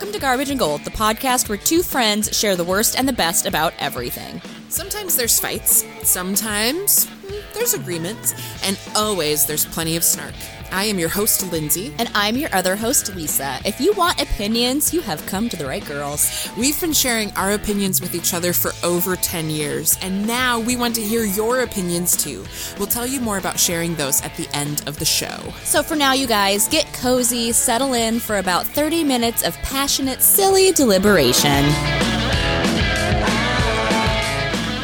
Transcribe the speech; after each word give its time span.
Welcome 0.00 0.14
to 0.14 0.18
Garbage 0.18 0.48
and 0.48 0.58
Gold, 0.58 0.82
the 0.84 0.90
podcast 0.90 1.50
where 1.50 1.58
two 1.58 1.82
friends 1.82 2.34
share 2.34 2.56
the 2.56 2.64
worst 2.64 2.98
and 2.98 3.06
the 3.06 3.12
best 3.12 3.44
about 3.44 3.74
everything. 3.78 4.40
Sometimes 4.70 5.14
there's 5.14 5.38
fights, 5.38 5.84
sometimes 6.04 7.06
there's 7.54 7.74
agreements, 7.74 8.34
and 8.64 8.78
always 8.96 9.46
there's 9.46 9.66
plenty 9.66 9.96
of 9.96 10.04
snark. 10.04 10.34
I 10.72 10.84
am 10.84 10.98
your 10.98 11.08
host, 11.08 11.50
Lindsay. 11.50 11.92
And 11.98 12.08
I'm 12.14 12.36
your 12.36 12.54
other 12.54 12.76
host, 12.76 13.14
Lisa. 13.16 13.58
If 13.64 13.80
you 13.80 13.92
want 13.94 14.22
opinions, 14.22 14.94
you 14.94 15.00
have 15.00 15.24
come 15.26 15.48
to 15.48 15.56
the 15.56 15.66
right 15.66 15.84
girls. 15.84 16.48
We've 16.56 16.80
been 16.80 16.92
sharing 16.92 17.32
our 17.32 17.52
opinions 17.52 18.00
with 18.00 18.14
each 18.14 18.34
other 18.34 18.52
for 18.52 18.70
over 18.84 19.16
10 19.16 19.50
years, 19.50 19.98
and 20.00 20.26
now 20.26 20.60
we 20.60 20.76
want 20.76 20.94
to 20.94 21.02
hear 21.02 21.24
your 21.24 21.60
opinions 21.62 22.16
too. 22.16 22.44
We'll 22.78 22.86
tell 22.86 23.06
you 23.06 23.20
more 23.20 23.38
about 23.38 23.58
sharing 23.58 23.96
those 23.96 24.22
at 24.22 24.34
the 24.36 24.48
end 24.54 24.86
of 24.86 24.98
the 24.98 25.04
show. 25.04 25.52
So 25.64 25.82
for 25.82 25.96
now, 25.96 26.12
you 26.12 26.26
guys, 26.26 26.68
get 26.68 26.86
cozy, 26.94 27.52
settle 27.52 27.94
in 27.94 28.20
for 28.20 28.38
about 28.38 28.64
30 28.64 29.02
minutes 29.02 29.42
of 29.42 29.56
passionate, 29.58 30.22
silly 30.22 30.70
deliberation. 30.70 31.64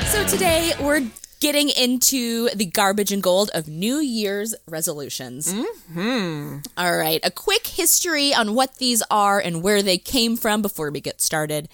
So 0.06 0.26
today, 0.26 0.72
we're 0.80 1.02
getting 1.40 1.68
into 1.68 2.48
the 2.54 2.64
garbage 2.64 3.12
and 3.12 3.22
gold 3.22 3.50
of 3.54 3.68
New 3.68 3.98
Year's 3.98 4.54
resolutions. 4.66 5.52
Mm-hmm. 5.52 6.58
All 6.76 6.96
right, 6.96 7.20
a 7.22 7.30
quick 7.30 7.66
history 7.66 8.34
on 8.34 8.54
what 8.54 8.76
these 8.76 9.02
are 9.10 9.38
and 9.38 9.62
where 9.62 9.82
they 9.82 9.98
came 9.98 10.36
from 10.36 10.62
before 10.62 10.90
we 10.90 11.00
get 11.00 11.20
started. 11.20 11.68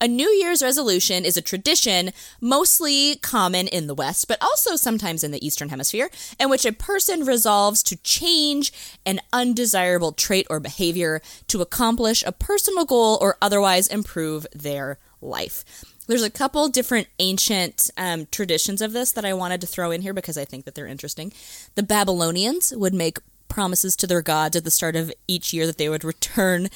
A 0.00 0.06
New 0.06 0.28
Year's 0.28 0.62
resolution 0.62 1.24
is 1.24 1.36
a 1.36 1.42
tradition 1.42 2.10
mostly 2.40 3.16
common 3.16 3.66
in 3.66 3.88
the 3.88 3.94
West, 3.94 4.28
but 4.28 4.40
also 4.40 4.76
sometimes 4.76 5.24
in 5.24 5.32
the 5.32 5.44
Eastern 5.44 5.70
Hemisphere, 5.70 6.10
in 6.38 6.48
which 6.48 6.64
a 6.64 6.72
person 6.72 7.24
resolves 7.24 7.82
to 7.84 7.96
change 7.96 8.72
an 9.04 9.20
undesirable 9.32 10.12
trait 10.12 10.46
or 10.48 10.60
behavior 10.60 11.20
to 11.48 11.60
accomplish 11.60 12.22
a 12.24 12.32
personal 12.32 12.84
goal 12.84 13.18
or 13.20 13.36
otherwise 13.42 13.88
improve 13.88 14.46
their 14.54 14.98
life. 15.20 15.64
There's 16.08 16.22
a 16.22 16.30
couple 16.30 16.68
different 16.68 17.06
ancient 17.18 17.90
um, 17.96 18.26
traditions 18.30 18.80
of 18.80 18.92
this 18.92 19.12
that 19.12 19.24
I 19.24 19.34
wanted 19.34 19.60
to 19.60 19.66
throw 19.66 19.90
in 19.90 20.02
here 20.02 20.14
because 20.14 20.38
I 20.38 20.44
think 20.44 20.64
that 20.64 20.74
they're 20.74 20.86
interesting. 20.86 21.32
The 21.74 21.82
Babylonians 21.82 22.72
would 22.74 22.94
make 22.94 23.18
promises 23.48 23.94
to 23.96 24.06
their 24.06 24.22
gods 24.22 24.56
at 24.56 24.64
the 24.64 24.70
start 24.70 24.96
of 24.96 25.12
each 25.26 25.52
year 25.52 25.66
that 25.66 25.78
they 25.78 25.88
would 25.88 26.04
return 26.04 26.68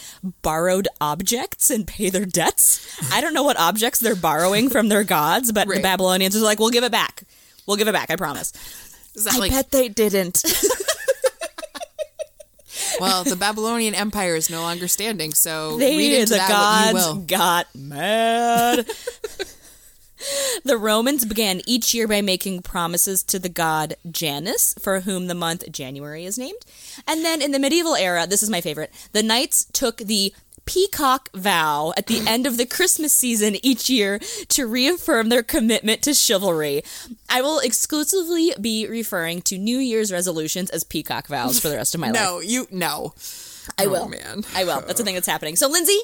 borrowed 0.43 0.89
objects 1.01 1.71
and 1.71 1.87
pay 1.87 2.11
their 2.11 2.25
debts. 2.27 3.13
I 3.13 3.21
don't 3.21 3.35
know 3.35 3.43
what 3.43 3.59
objects 3.59 4.01
they're 4.01 4.15
borrowing 4.15 4.69
from 4.69 4.89
their 4.89 5.05
gods, 5.05 5.51
but 5.51 5.67
right. 5.67 5.77
the 5.77 5.83
Babylonians 5.83 6.37
are 6.37 6.41
like, 6.41 6.59
"We'll 6.59 6.71
give 6.71 6.85
it 6.85 6.93
back. 6.93 7.25
We'll 7.67 7.77
give 7.77 7.89
it 7.89 7.93
back. 7.93 8.11
I 8.11 8.17
promise." 8.17 8.53
I 9.31 9.39
like- 9.39 9.51
bet 9.51 9.71
they 9.71 9.89
didn't. 9.89 10.43
well, 13.01 13.25
the 13.25 13.37
Babylonian 13.37 13.95
Empire 13.95 14.35
is 14.35 14.51
no 14.51 14.62
longer 14.62 14.89
standing, 14.89 15.33
so 15.33 15.77
they, 15.79 15.97
read 15.97 16.21
into 16.21 16.33
the 16.33 16.37
that 16.37 16.48
gods 16.48 16.93
what 16.93 17.09
you 17.09 17.21
will. 17.21 17.27
got 17.27 17.67
mad. 17.75 18.87
the 20.65 20.77
Romans 20.79 21.25
began 21.25 21.63
each 21.67 21.95
year 21.95 22.07
by 22.07 22.20
making 22.20 22.63
promises 22.63 23.23
to 23.25 23.39
the 23.39 23.48
god 23.48 23.97
Janus, 24.11 24.75
for 24.81 25.01
whom 25.01 25.27
the 25.27 25.35
month 25.35 25.70
January 25.70 26.25
is 26.25 26.39
named. 26.39 26.59
And 27.07 27.25
then 27.25 27.43
in 27.43 27.53
the 27.53 27.59
medieval 27.59 27.97
era, 27.97 28.27
this 28.27 28.43
is 28.43 28.51
my 28.51 28.61
favorite, 28.61 28.93
the 29.13 29.23
knights 29.23 29.65
took 29.73 29.98
the 29.98 30.35
peacock 30.65 31.29
vow 31.35 31.93
at 31.97 32.07
the 32.07 32.23
end 32.27 32.47
of 32.47 32.57
the 32.57 32.67
Christmas 32.67 33.13
season 33.13 33.57
each 33.65 33.89
year 33.91 34.19
to 34.49 34.67
reaffirm 34.67 35.29
their 35.29 35.43
commitment 35.43 36.03
to 36.03 36.15
chivalry. 36.15 36.83
I 37.29 37.43
will 37.43 37.59
exclusively 37.59 38.53
be 38.61 38.87
referring 38.87 39.43
to 39.43 39.59
New 39.59 39.79
Year's 39.79 40.13
resolutions 40.13 40.71
as 40.71 40.85
peacock 40.85 41.27
vows 41.29 41.59
for 41.59 41.69
the 41.69 41.77
rest 41.77 41.95
of 41.95 42.01
my 42.01 42.09
no, 42.11 42.13
life. 42.13 42.29
No, 42.29 42.41
you 42.41 42.67
no. 42.71 43.15
I 43.79 43.87
oh, 43.87 43.91
will. 43.91 44.09
man. 44.09 44.45
I 44.55 44.65
will. 44.65 44.81
That's 44.81 44.99
the 44.99 45.05
thing 45.05 45.15
that's 45.15 45.27
happening. 45.27 45.57
So 45.57 45.69
Lindsay, 45.69 45.99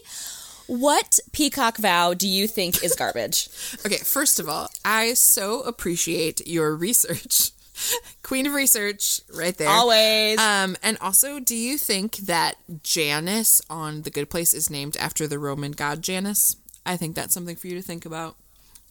what 0.66 1.18
peacock 1.32 1.78
vow 1.78 2.14
do 2.14 2.28
you 2.28 2.46
think 2.46 2.84
is 2.84 2.94
garbage? 2.94 3.48
okay, 3.86 3.96
first 3.96 4.38
of 4.38 4.48
all, 4.48 4.68
I 4.84 5.14
so 5.14 5.62
appreciate 5.62 6.46
your 6.46 6.76
research. 6.76 7.50
Queen 8.22 8.46
of 8.46 8.52
research, 8.52 9.20
right 9.34 9.56
there. 9.56 9.68
Always. 9.68 10.38
Um, 10.38 10.76
and 10.82 10.98
also, 11.00 11.40
do 11.40 11.56
you 11.56 11.78
think 11.78 12.16
that 12.18 12.56
Janus 12.82 13.60
on 13.70 14.02
The 14.02 14.10
Good 14.10 14.30
Place 14.30 14.54
is 14.54 14.70
named 14.70 14.96
after 14.96 15.26
the 15.26 15.38
Roman 15.38 15.72
god 15.72 16.02
Janus? 16.02 16.56
I 16.84 16.96
think 16.96 17.14
that's 17.14 17.34
something 17.34 17.56
for 17.56 17.66
you 17.66 17.74
to 17.74 17.82
think 17.82 18.06
about. 18.06 18.36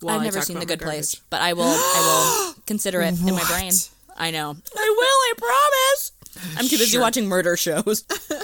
I've 0.08 0.22
never 0.22 0.42
seen 0.42 0.59
The 0.59 0.66
Good 0.66 0.81
Place, 0.81 1.16
but 1.30 1.42
I 1.42 1.53
will. 1.53 1.64
I 1.64 2.46
will 2.47 2.62
consider 2.68 3.02
it 3.02 3.20
in 3.20 3.34
my 3.34 3.44
brain. 3.46 3.72
I 4.16 4.31
know. 4.31 4.56
I 4.76 4.96
will. 4.97 5.03
I 5.03 5.34
promise. 5.38 6.12
I'm 6.58 6.68
too 6.68 6.78
busy 6.78 6.92
sure. 6.92 7.02
watching 7.02 7.28
murder 7.28 7.58
shows. 7.58 8.03
All 8.31 8.38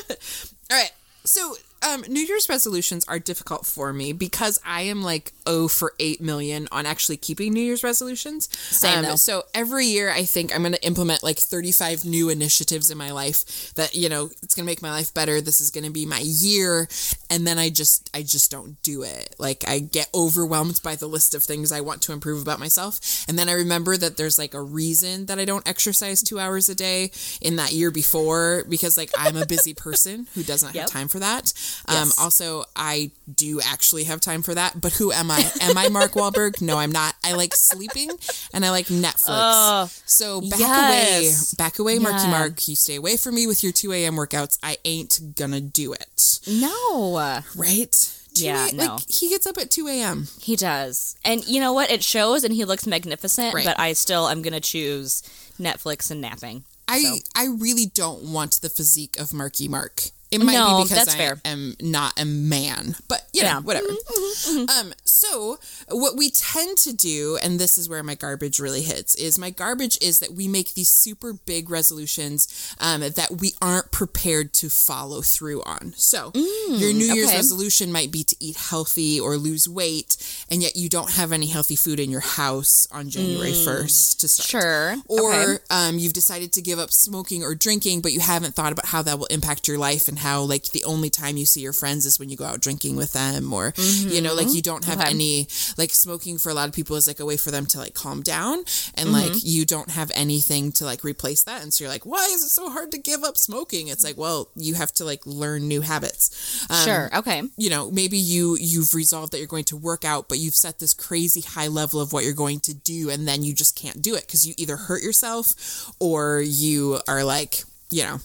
right. 0.72 0.92
So 1.26 1.56
um, 1.84 2.04
New 2.08 2.22
Year's 2.22 2.50
resolutions 2.50 3.06
are 3.06 3.20
difficult 3.20 3.66
for 3.66 3.94
me 3.94 4.14
because 4.14 4.60
I 4.66 4.84
am 4.84 5.02
like 5.02 5.34
oh 5.46 5.68
for 5.68 5.94
eight 6.00 6.22
million 6.22 6.68
on 6.72 6.86
actually 6.86 7.18
keeping 7.18 7.54
New 7.54 7.62
Year's 7.62 7.84
resolutions. 7.84 8.50
Same 8.58 9.06
um, 9.06 9.18
So 9.18 9.44
every 9.54 9.86
year 9.86 10.10
I 10.10 10.24
think 10.24 10.56
I'm 10.56 10.62
going 10.62 10.74
to 10.74 10.86
implement 10.86 11.24
like 11.24 11.38
35 11.38 12.06
new 12.06 12.30
initiatives 12.30 12.90
in 12.90 12.98
my 12.98 13.12
life 13.12 13.74
that 13.76 13.96
you 13.96 14.10
know 14.10 14.30
it's 14.42 14.56
going 14.56 14.66
to 14.66 14.72
make 14.72 14.82
my 14.82 14.92
life 14.92 15.14
better. 15.14 15.42
This 15.42 15.60
is 15.60 15.72
going 15.72 15.84
to 15.84 15.92
be 15.92 16.06
my 16.06 16.22
year, 16.24 16.88
and 17.30 17.46
then 17.46 17.60
I 17.60 17.70
just 17.70 18.10
I 18.14 18.22
just 18.22 18.52
don't 18.52 18.82
do 18.82 19.04
it. 19.04 19.36
Like 19.38 19.64
I 19.68 19.80
get 19.80 20.10
overwhelmed 20.14 20.82
by 20.84 20.96
the 20.96 21.08
list 21.08 21.36
of 21.36 21.44
things 21.44 21.72
I 21.72 21.82
want 21.82 22.02
to 22.04 22.14
improve 22.14 22.42
about 22.42 22.60
myself, 22.60 23.26
and 23.28 23.38
then 23.38 23.50
I 23.50 23.54
remember 23.54 23.98
that 23.98 24.18
there's 24.18 24.40
like 24.40 24.54
a 24.54 24.62
reason 24.62 25.26
that 25.26 25.40
I 25.40 25.46
don't 25.46 25.68
exercise 25.68 26.24
two 26.24 26.40
hours 26.40 26.70
a 26.70 26.76
day 26.76 27.12
in 27.42 27.58
that 27.58 27.74
year 27.74 27.92
before 27.92 28.64
because 28.70 28.98
like 28.98 29.12
I'm 29.18 29.38
a 29.38 29.46
busy 29.46 29.74
person 29.74 30.28
who 30.36 30.44
doesn't 30.44 30.74
yep. 30.74 30.84
have 30.84 30.92
time 30.92 31.08
for 31.08 31.20
that. 31.20 31.54
Um, 31.88 31.96
yes. 31.96 32.20
Also, 32.20 32.66
I 32.76 33.12
do 33.34 33.62
actually 33.62 34.06
have 34.06 34.22
time 34.22 34.42
for 34.42 34.54
that, 34.54 34.80
but 34.80 34.94
who 34.94 35.12
am 35.12 35.32
I? 35.32 35.44
Am 35.62 35.78
I 35.78 35.90
Mark 35.90 36.14
Wahlberg? 36.14 36.62
No, 36.62 36.78
I'm 36.78 36.92
not. 36.92 37.16
I 37.24 37.34
like 37.34 37.54
sleeping 37.56 38.10
and 38.54 38.66
I 38.66 38.70
like 38.70 38.88
Netflix. 38.88 39.26
Uh, 39.28 39.88
so 40.06 40.42
back 40.42 40.60
yes. 40.60 41.54
away, 41.54 41.66
back 41.66 41.80
away, 41.80 42.00
Marky 42.00 42.24
yeah. 42.24 42.32
Mark. 42.32 42.68
You 42.68 42.76
stay 42.76 42.96
away 42.96 43.18
from 43.18 43.36
me 43.36 43.48
with 43.48 43.64
your 43.64 43.72
2 43.72 43.92
a.m. 43.94 44.16
workouts. 44.16 44.58
I 44.64 44.78
ain't 44.86 45.36
gonna 45.36 45.62
do 45.62 45.94
it. 45.94 46.40
No. 46.48 47.42
Right? 47.56 48.20
yeah, 48.36 48.68
a- 48.70 48.76
no. 48.76 48.86
Like 48.96 49.10
he 49.10 49.30
gets 49.30 49.48
up 49.48 49.58
at 49.58 49.72
two 49.72 49.88
a.m. 49.88 50.28
He 50.40 50.56
does, 50.56 51.16
and 51.24 51.46
you 51.46 51.60
know 51.60 51.74
what? 51.74 51.92
It 51.92 52.04
shows, 52.04 52.44
and 52.44 52.54
he 52.54 52.66
looks 52.66 52.88
magnificent. 52.88 53.54
Right. 53.54 53.66
But 53.66 53.80
I 53.80 53.94
still, 53.94 54.26
I'm 54.26 54.42
gonna 54.42 54.60
choose 54.60 55.22
Netflix 55.60 56.12
and 56.12 56.22
napping. 56.22 56.64
I 56.88 57.02
so. 57.02 57.16
I 57.36 57.46
really 57.46 57.86
don't 57.86 58.24
want 58.24 58.62
the 58.62 58.70
physique 58.70 59.20
of 59.20 59.34
Marky 59.34 59.68
Mark. 59.68 60.04
It 60.34 60.44
might 60.44 60.54
no, 60.54 60.80
be 60.80 60.90
because 60.90 61.10
I 61.10 61.18
fair. 61.18 61.42
am 61.46 61.76
not 61.80 62.20
a 62.20 62.26
man, 62.26 62.96
but 63.08 63.28
you 63.34 63.44
know, 63.44 63.50
yeah. 63.50 63.60
whatever. 63.60 63.88
Mm-hmm, 63.88 64.58
mm-hmm. 64.58 64.88
Um, 64.88 64.94
so 65.04 65.58
what 65.90 66.18
we 66.18 66.30
tend 66.30 66.78
to 66.80 66.94
do, 66.94 67.38
and 67.42 67.60
this 67.60 67.78
is 67.78 67.88
where 67.88 68.04
my 68.04 68.16
garbage 68.16 68.60
really 68.60 68.82
hits, 68.82 69.16
is 69.16 69.38
my 69.38 69.50
garbage 69.50 69.98
is 70.02 70.20
that 70.20 70.34
we 70.34 70.48
make 70.48 70.74
these 70.74 70.90
super 70.90 71.34
big 71.34 71.70
resolutions 71.70 72.76
um, 72.80 73.02
that 73.02 73.30
we 73.40 73.54
aren't 73.62 73.92
prepared 73.92 74.54
to 74.54 74.70
follow 74.70 75.22
through 75.22 75.62
on. 75.64 75.94
So 75.96 76.32
mm, 76.32 76.80
your 76.80 76.94
New 76.94 77.14
Year's 77.14 77.28
okay. 77.28 77.38
resolution 77.38 77.92
might 77.92 78.12
be 78.12 78.24
to 78.24 78.36
eat 78.40 78.58
healthy 78.58 79.20
or 79.20 79.38
lose 79.38 79.70
weight, 79.70 80.18
and 80.50 80.62
yet 80.62 80.76
you 80.76 80.90
don't 80.90 81.12
have 81.12 81.32
any 81.32 81.48
healthy 81.48 81.76
food 81.76 82.00
in 82.00 82.10
your 82.10 82.22
house 82.22 82.88
on 82.92 83.10
January 83.10 83.52
mm, 83.52 84.18
to 84.18 84.28
start. 84.28 84.64
Sure. 84.64 84.96
Or 85.08 85.34
okay. 85.34 85.64
um, 85.70 86.00
you've 86.00 86.14
decided 86.14 86.54
to 86.54 86.62
give 86.62 86.80
up 86.80 86.92
smoking 86.92 87.44
or 87.44 87.56
drinking, 87.56 88.02
but 88.02 88.12
you 88.12 88.20
haven't 88.20 88.56
thought 88.56 88.72
about 88.72 88.88
how 88.88 89.02
that 89.04 89.20
will 89.20 89.28
impact 89.28 89.68
your 89.68 89.78
life 89.78 90.08
and 90.08 90.20
how 90.24 90.42
like 90.42 90.64
the 90.72 90.84
only 90.86 91.10
time 91.10 91.36
you 91.36 91.46
see 91.46 91.60
your 91.60 91.74
friends 91.74 92.06
is 92.06 92.18
when 92.18 92.30
you 92.30 92.38
go 92.38 92.46
out 92.46 92.62
drinking 92.62 92.96
with 92.96 93.12
them 93.12 93.52
or 93.52 93.74
mm-hmm. 93.74 94.10
you 94.10 94.22
know 94.22 94.34
like 94.34 94.54
you 94.54 94.62
don't 94.62 94.86
have 94.86 95.02
okay. 95.02 95.10
any 95.10 95.48
like 95.78 95.92
smoking 95.92 96.38
for 96.38 96.50
a 96.50 96.54
lot 96.54 96.70
of 96.70 96.74
people 96.74 96.96
is 96.96 97.08
like 97.08 97.20
a 97.20 97.26
way 97.26 97.36
for 97.36 97.52
them 97.52 97.66
to 97.66 97.78
like 97.78 97.94
calm 97.94 98.22
down 98.22 98.60
and 98.96 99.10
mm-hmm. 99.10 99.12
like 99.12 99.44
you 99.44 99.66
don't 99.66 99.92
have 99.92 100.12
anything 100.16 100.72
to 100.72 100.86
like 100.86 101.04
replace 101.04 101.44
that 101.44 101.62
and 101.62 101.74
so 101.74 101.84
you're 101.84 101.92
like 101.92 102.06
why 102.06 102.24
is 102.32 102.42
it 102.42 102.50
so 102.50 102.70
hard 102.70 102.90
to 102.92 102.98
give 102.98 103.24
up 103.24 103.38
smoking 103.38 103.90
it's 103.90 104.04
like 104.04 104.18
well 104.18 104.50
you 104.56 104.76
have 104.76 104.94
to 104.94 105.04
like 105.04 105.26
learn 105.26 105.68
new 105.68 105.82
habits 105.82 106.66
um, 106.70 106.86
sure 106.86 107.10
okay 107.14 107.44
you 107.58 107.70
know 107.70 107.92
maybe 107.92 108.18
you 108.18 108.58
you've 108.60 108.94
resolved 108.94 109.34
that 109.34 109.40
you're 109.40 109.48
going 109.48 109.66
to 109.66 109.76
work 109.76 110.06
out 110.06 110.30
but 110.30 110.40
you've 110.40 110.56
set 110.56 110.80
this 110.80 110.94
crazy 110.94 111.42
high 111.42 111.68
level 111.68 112.00
of 112.00 112.14
what 112.14 112.24
you're 112.24 112.34
going 112.34 112.62
to 112.62 112.74
do 112.74 113.10
and 113.10 113.28
then 113.28 113.44
you 113.44 113.54
just 113.54 113.76
can't 113.76 114.02
do 114.02 114.16
it 114.16 114.26
because 114.26 114.48
you 114.48 114.54
either 114.58 114.78
hurt 114.78 115.04
yourself 115.04 115.92
or 116.00 116.42
you 116.42 117.00
are 117.10 117.26
like 117.26 117.64
you 117.90 118.04
know 118.04 118.20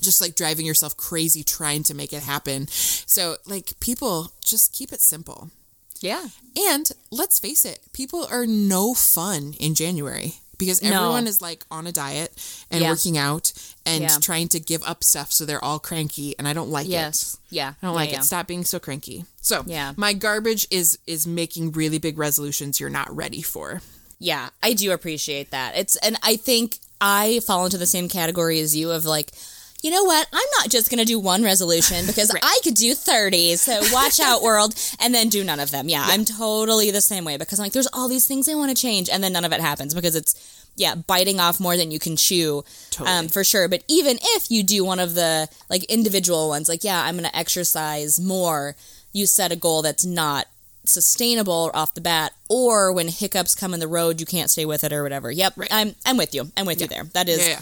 just 0.00 0.20
like 0.20 0.34
driving 0.34 0.66
yourself 0.66 0.96
crazy 0.96 1.42
trying 1.42 1.82
to 1.84 1.94
make 1.94 2.12
it 2.12 2.22
happen. 2.22 2.68
So, 2.68 3.36
like, 3.46 3.78
people 3.80 4.32
just 4.44 4.72
keep 4.72 4.92
it 4.92 5.00
simple. 5.00 5.50
Yeah. 6.00 6.28
And 6.56 6.90
let's 7.10 7.38
face 7.38 7.64
it, 7.64 7.80
people 7.92 8.26
are 8.30 8.46
no 8.46 8.94
fun 8.94 9.54
in 9.58 9.74
January 9.74 10.34
because 10.58 10.82
everyone 10.82 11.24
no. 11.24 11.30
is 11.30 11.40
like 11.40 11.64
on 11.70 11.86
a 11.86 11.92
diet 11.92 12.32
and 12.70 12.82
yeah. 12.82 12.90
working 12.90 13.16
out 13.16 13.52
and 13.86 14.02
yeah. 14.02 14.16
trying 14.20 14.48
to 14.48 14.60
give 14.60 14.82
up 14.82 15.04
stuff 15.04 15.32
so 15.32 15.44
they're 15.44 15.64
all 15.64 15.78
cranky 15.78 16.36
and 16.38 16.48
I 16.48 16.52
don't 16.52 16.70
like 16.70 16.88
yes. 16.88 17.34
it. 17.34 17.54
Yeah. 17.54 17.74
I 17.80 17.86
don't 17.86 17.94
yeah, 17.94 18.00
like 18.00 18.12
it. 18.12 18.24
Stop 18.24 18.46
being 18.46 18.64
so 18.64 18.78
cranky. 18.78 19.24
So, 19.40 19.62
yeah. 19.66 19.92
my 19.96 20.12
garbage 20.12 20.66
is 20.70 20.98
is 21.06 21.26
making 21.26 21.72
really 21.72 21.98
big 21.98 22.18
resolutions 22.18 22.80
you're 22.80 22.90
not 22.90 23.14
ready 23.14 23.42
for. 23.42 23.80
Yeah, 24.18 24.48
I 24.62 24.72
do 24.72 24.92
appreciate 24.92 25.50
that. 25.52 25.76
It's 25.76 25.96
and 25.96 26.16
I 26.22 26.36
think 26.36 26.78
I 27.00 27.40
fall 27.46 27.64
into 27.64 27.78
the 27.78 27.86
same 27.86 28.08
category 28.08 28.58
as 28.60 28.74
you 28.74 28.90
of 28.90 29.04
like 29.04 29.30
you 29.82 29.90
know 29.90 30.02
what? 30.04 30.26
I'm 30.32 30.46
not 30.58 30.70
just 30.70 30.90
going 30.90 30.98
to 30.98 31.04
do 31.04 31.18
one 31.20 31.42
resolution 31.44 32.06
because 32.06 32.34
I 32.42 32.60
could 32.64 32.74
do 32.74 32.94
30. 32.94 33.56
So 33.56 33.80
watch 33.92 34.18
out, 34.18 34.42
world, 34.48 34.74
and 35.00 35.14
then 35.14 35.28
do 35.28 35.44
none 35.44 35.60
of 35.60 35.70
them. 35.70 35.88
Yeah, 35.88 36.02
I'm 36.04 36.24
totally 36.24 36.90
the 36.90 37.00
same 37.00 37.24
way 37.24 37.36
because 37.36 37.58
I'm 37.60 37.64
like, 37.64 37.72
there's 37.72 37.88
all 37.92 38.08
these 38.08 38.26
things 38.26 38.48
I 38.48 38.54
want 38.54 38.76
to 38.76 38.80
change, 38.80 39.08
and 39.08 39.22
then 39.22 39.32
none 39.32 39.44
of 39.44 39.52
it 39.52 39.60
happens 39.60 39.94
because 39.94 40.16
it's, 40.16 40.34
yeah, 40.74 40.94
biting 40.96 41.38
off 41.40 41.60
more 41.60 41.76
than 41.76 41.90
you 41.90 41.98
can 41.98 42.16
chew, 42.16 42.64
Totally. 42.90 43.16
um, 43.16 43.28
for 43.28 43.44
sure. 43.44 43.68
But 43.68 43.84
even 43.88 44.18
if 44.20 44.50
you 44.50 44.62
do 44.62 44.84
one 44.84 44.98
of 44.98 45.14
the 45.14 45.48
like 45.70 45.84
individual 45.84 46.48
ones, 46.48 46.68
like, 46.68 46.82
yeah, 46.84 47.02
I'm 47.02 47.16
going 47.16 47.30
to 47.30 47.36
exercise 47.36 48.18
more, 48.20 48.74
you 49.12 49.26
set 49.26 49.52
a 49.52 49.56
goal 49.56 49.82
that's 49.82 50.04
not 50.04 50.46
sustainable 50.84 51.70
off 51.74 51.94
the 51.94 52.00
bat 52.00 52.32
or 52.48 52.92
when 52.92 53.08
hiccups 53.08 53.54
come 53.54 53.74
in 53.74 53.80
the 53.80 53.86
road 53.86 54.20
you 54.20 54.24
can't 54.26 54.48
stay 54.50 54.64
with 54.64 54.82
it 54.82 54.90
or 54.90 55.02
whatever 55.02 55.30
yep 55.30 55.52
i'm 55.70 55.94
i'm 56.06 56.16
with 56.16 56.34
you 56.34 56.50
i'm 56.56 56.64
with 56.64 56.80
you 56.80 56.86
there 56.86 57.04
that 57.12 57.28
is 57.28 57.46
Yeah, 57.46 57.52
yeah. 57.52 57.60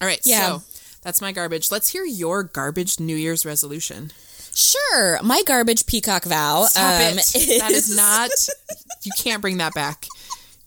All 0.00 0.06
right. 0.06 0.20
Yeah. 0.24 0.58
So 0.58 0.62
that's 1.02 1.20
my 1.20 1.32
garbage. 1.32 1.70
Let's 1.70 1.88
hear 1.88 2.04
your 2.04 2.42
garbage 2.42 2.98
New 3.00 3.16
Year's 3.16 3.44
resolution. 3.46 4.10
Sure, 4.54 5.22
my 5.22 5.42
garbage 5.46 5.86
peacock 5.86 6.24
vow. 6.24 6.64
Stop 6.64 7.00
um, 7.12 7.18
it. 7.18 7.58
That 7.60 7.70
is 7.70 7.94
not. 7.96 8.30
You 9.04 9.12
can't 9.18 9.40
bring 9.40 9.58
that 9.58 9.74
back. 9.74 10.06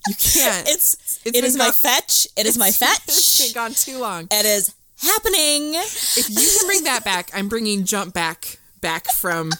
You 0.07 0.15
can't. 0.15 0.67
It's, 0.67 1.19
It's 1.25 1.37
it 1.37 1.43
is 1.43 1.57
my 1.57 1.65
gone- 1.65 1.73
fetch. 1.73 2.27
It 2.37 2.45
is 2.45 2.57
my 2.57 2.69
It's 2.69 2.77
fetch. 3.39 3.47
been 3.47 3.53
gone 3.53 3.73
too 3.73 3.99
long. 3.99 4.27
It 4.31 4.45
is 4.45 4.73
happening. 5.01 5.73
If 5.75 6.27
you 6.29 6.35
can 6.59 6.67
bring 6.67 6.83
that 6.85 7.03
back, 7.03 7.29
I'm 7.33 7.49
bringing 7.49 7.83
Jump 7.83 8.13
Back 8.13 8.57
back 8.81 9.11
from 9.11 9.51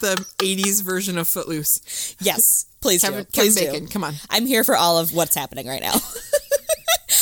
the 0.00 0.24
80s 0.38 0.82
version 0.82 1.18
of 1.18 1.26
Footloose. 1.28 2.16
Yes, 2.20 2.66
please 2.80 3.02
Kevin, 3.02 3.24
do. 3.24 3.30
Please 3.32 3.58
Kevin 3.58 3.86
do. 3.86 3.92
Come 3.92 4.04
on. 4.04 4.14
I'm 4.30 4.46
here 4.46 4.64
for 4.64 4.76
all 4.76 4.98
of 4.98 5.12
what's 5.12 5.34
happening 5.34 5.66
right 5.66 5.82
now. 5.82 5.94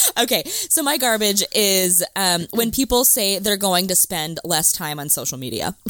okay, 0.23 0.43
so 0.47 0.83
my 0.83 0.97
garbage 0.99 1.43
is 1.55 2.05
um, 2.17 2.47
when 2.53 2.71
people 2.71 3.05
say 3.05 3.39
they're 3.39 3.57
going 3.57 3.89
to 3.89 3.95
spend 3.97 4.41
less 4.45 4.73
time 4.73 4.99
on 4.99 5.09
social 5.09 5.39
media. 5.39 5.75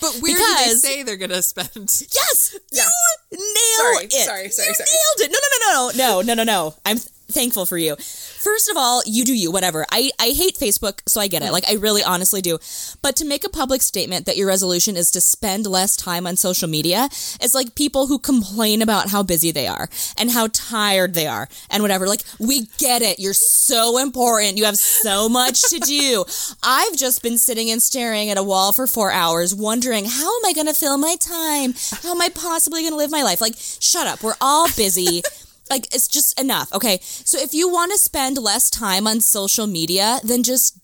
But 0.00 0.16
where 0.20 0.34
do 0.34 0.54
they 0.64 0.70
say 0.74 1.02
they're 1.02 1.16
going 1.16 1.30
to 1.30 1.42
spend? 1.42 1.74
Yes, 2.12 2.56
Yeah. 2.72 2.84
you 3.30 3.38
nail 3.38 3.92
Sorry, 3.94 4.04
it. 4.06 4.12
sorry, 4.12 4.48
sorry, 4.48 4.48
sorry 4.50 4.68
you 4.68 4.74
sorry. 4.74 4.88
nailed 4.90 5.20
it. 5.20 5.32
No, 5.32 5.38
no, 5.42 5.48
no, 5.54 5.90
no, 5.92 6.22
no, 6.22 6.34
no, 6.34 6.34
no, 6.34 6.44
no. 6.44 6.74
I'm 6.84 6.98
thankful 7.34 7.66
for 7.66 7.76
you. 7.76 7.96
First 7.96 8.70
of 8.70 8.76
all, 8.76 9.02
you 9.04 9.24
do 9.24 9.34
you, 9.34 9.50
whatever. 9.50 9.84
I, 9.90 10.10
I 10.20 10.28
hate 10.28 10.56
Facebook, 10.56 11.00
so 11.06 11.20
I 11.20 11.28
get 11.28 11.42
it. 11.42 11.46
Mm. 11.46 11.52
Like, 11.52 11.68
I 11.68 11.74
really 11.74 12.02
honestly 12.02 12.40
do. 12.40 12.58
But 13.02 13.16
to 13.16 13.24
make 13.24 13.44
a 13.44 13.48
public 13.48 13.82
statement 13.82 14.26
that 14.26 14.36
your 14.36 14.46
resolution 14.46 14.96
is 14.96 15.10
to 15.10 15.20
spend 15.20 15.66
less 15.66 15.96
time 15.96 16.26
on 16.26 16.36
social 16.36 16.68
media, 16.68 17.08
is 17.42 17.54
like 17.54 17.74
people 17.74 18.06
who 18.06 18.18
complain 18.18 18.80
about 18.80 19.10
how 19.10 19.22
busy 19.22 19.50
they 19.50 19.66
are 19.66 19.88
and 20.16 20.30
how 20.30 20.48
tired 20.52 21.14
they 21.14 21.26
are 21.26 21.48
and 21.70 21.82
whatever. 21.82 22.06
Like, 22.06 22.22
we 22.38 22.66
get 22.78 23.02
it. 23.02 23.18
You're 23.18 23.34
so 23.34 23.98
important. 23.98 24.56
You 24.56 24.64
have 24.64 24.76
so 24.76 25.28
much 25.28 25.62
to 25.70 25.78
do. 25.80 26.24
I've 26.62 26.96
just 26.96 27.22
been 27.22 27.38
sitting 27.38 27.70
and 27.70 27.82
staring 27.82 28.30
at 28.30 28.38
a 28.38 28.42
wall 28.42 28.72
for 28.72 28.86
four 28.86 29.10
hours, 29.10 29.54
wondering, 29.54 30.04
how 30.04 30.38
am 30.38 30.46
I 30.46 30.52
going 30.52 30.68
to 30.68 30.74
fill 30.74 30.98
my 30.98 31.16
time? 31.16 31.74
How 32.02 32.12
am 32.12 32.20
I 32.20 32.28
possibly 32.28 32.82
going 32.82 32.92
to 32.92 32.96
live 32.96 33.10
my 33.10 33.22
life? 33.22 33.40
Like, 33.40 33.54
shut 33.56 34.06
up. 34.06 34.22
We're 34.22 34.34
all 34.40 34.68
busy. 34.76 35.22
Like, 35.70 35.94
it's 35.94 36.08
just 36.08 36.38
enough. 36.40 36.72
Okay. 36.72 36.98
So 37.02 37.38
if 37.38 37.54
you 37.54 37.68
want 37.68 37.92
to 37.92 37.98
spend 37.98 38.38
less 38.38 38.70
time 38.70 39.06
on 39.06 39.20
social 39.20 39.66
media, 39.66 40.18
then 40.22 40.42
just 40.42 40.78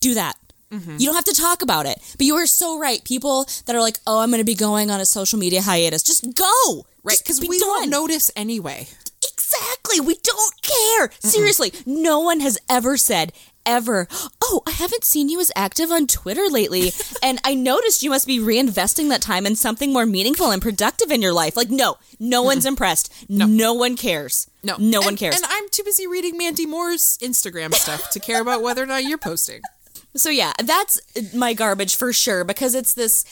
do 0.00 0.14
that. 0.14 0.36
Mm-hmm. 0.72 0.96
You 0.98 1.06
don't 1.06 1.16
have 1.16 1.24
to 1.24 1.34
talk 1.34 1.62
about 1.62 1.86
it. 1.86 1.98
But 2.16 2.26
you 2.26 2.36
are 2.36 2.46
so 2.46 2.78
right. 2.78 3.02
People 3.04 3.46
that 3.66 3.74
are 3.74 3.80
like, 3.80 3.98
oh, 4.06 4.20
I'm 4.20 4.30
going 4.30 4.40
to 4.40 4.44
be 4.44 4.54
going 4.54 4.90
on 4.90 5.00
a 5.00 5.06
social 5.06 5.38
media 5.38 5.62
hiatus, 5.62 6.02
just 6.02 6.34
go. 6.34 6.86
Right, 7.02 7.18
because 7.18 7.40
be 7.40 7.48
we 7.48 7.58
done. 7.58 7.68
don't 7.68 7.90
notice 7.90 8.30
anyway. 8.36 8.86
Exactly. 9.24 10.00
We 10.00 10.16
don't 10.22 10.62
care. 10.62 11.10
Seriously, 11.18 11.72
no 11.86 12.20
one 12.20 12.40
has 12.40 12.58
ever 12.68 12.96
said 12.96 13.32
ever, 13.66 14.08
"Oh, 14.42 14.62
I 14.66 14.72
haven't 14.72 15.04
seen 15.04 15.28
you 15.28 15.40
as 15.40 15.52
active 15.54 15.90
on 15.90 16.06
Twitter 16.06 16.48
lately, 16.48 16.92
and 17.22 17.40
I 17.44 17.54
noticed 17.54 18.02
you 18.02 18.10
must 18.10 18.26
be 18.26 18.38
reinvesting 18.38 19.08
that 19.08 19.22
time 19.22 19.46
in 19.46 19.56
something 19.56 19.92
more 19.92 20.06
meaningful 20.06 20.50
and 20.50 20.62
productive 20.62 21.10
in 21.10 21.22
your 21.22 21.32
life." 21.32 21.56
Like, 21.56 21.70
no, 21.70 21.96
no 22.18 22.42
one's 22.42 22.66
impressed. 22.66 23.12
No. 23.28 23.72
one 23.74 23.96
cares. 23.96 24.50
No, 24.62 24.76
no 24.78 25.00
one 25.00 25.16
cares. 25.16 25.36
And 25.36 25.44
I'm 25.48 25.68
too 25.70 25.84
busy 25.84 26.06
reading 26.06 26.36
Mandy 26.36 26.66
Moore's 26.66 27.18
Instagram 27.22 27.72
stuff 27.74 28.10
to 28.10 28.20
care 28.20 28.40
about 28.40 28.62
whether 28.62 28.82
or 28.82 28.86
not 28.86 29.04
you're 29.04 29.18
posting. 29.18 29.62
So 30.16 30.28
yeah, 30.30 30.52
that's 30.62 31.00
my 31.34 31.54
garbage 31.54 31.96
for 31.96 32.12
sure 32.12 32.44
because 32.44 32.74
it's 32.74 32.94
this 32.94 33.24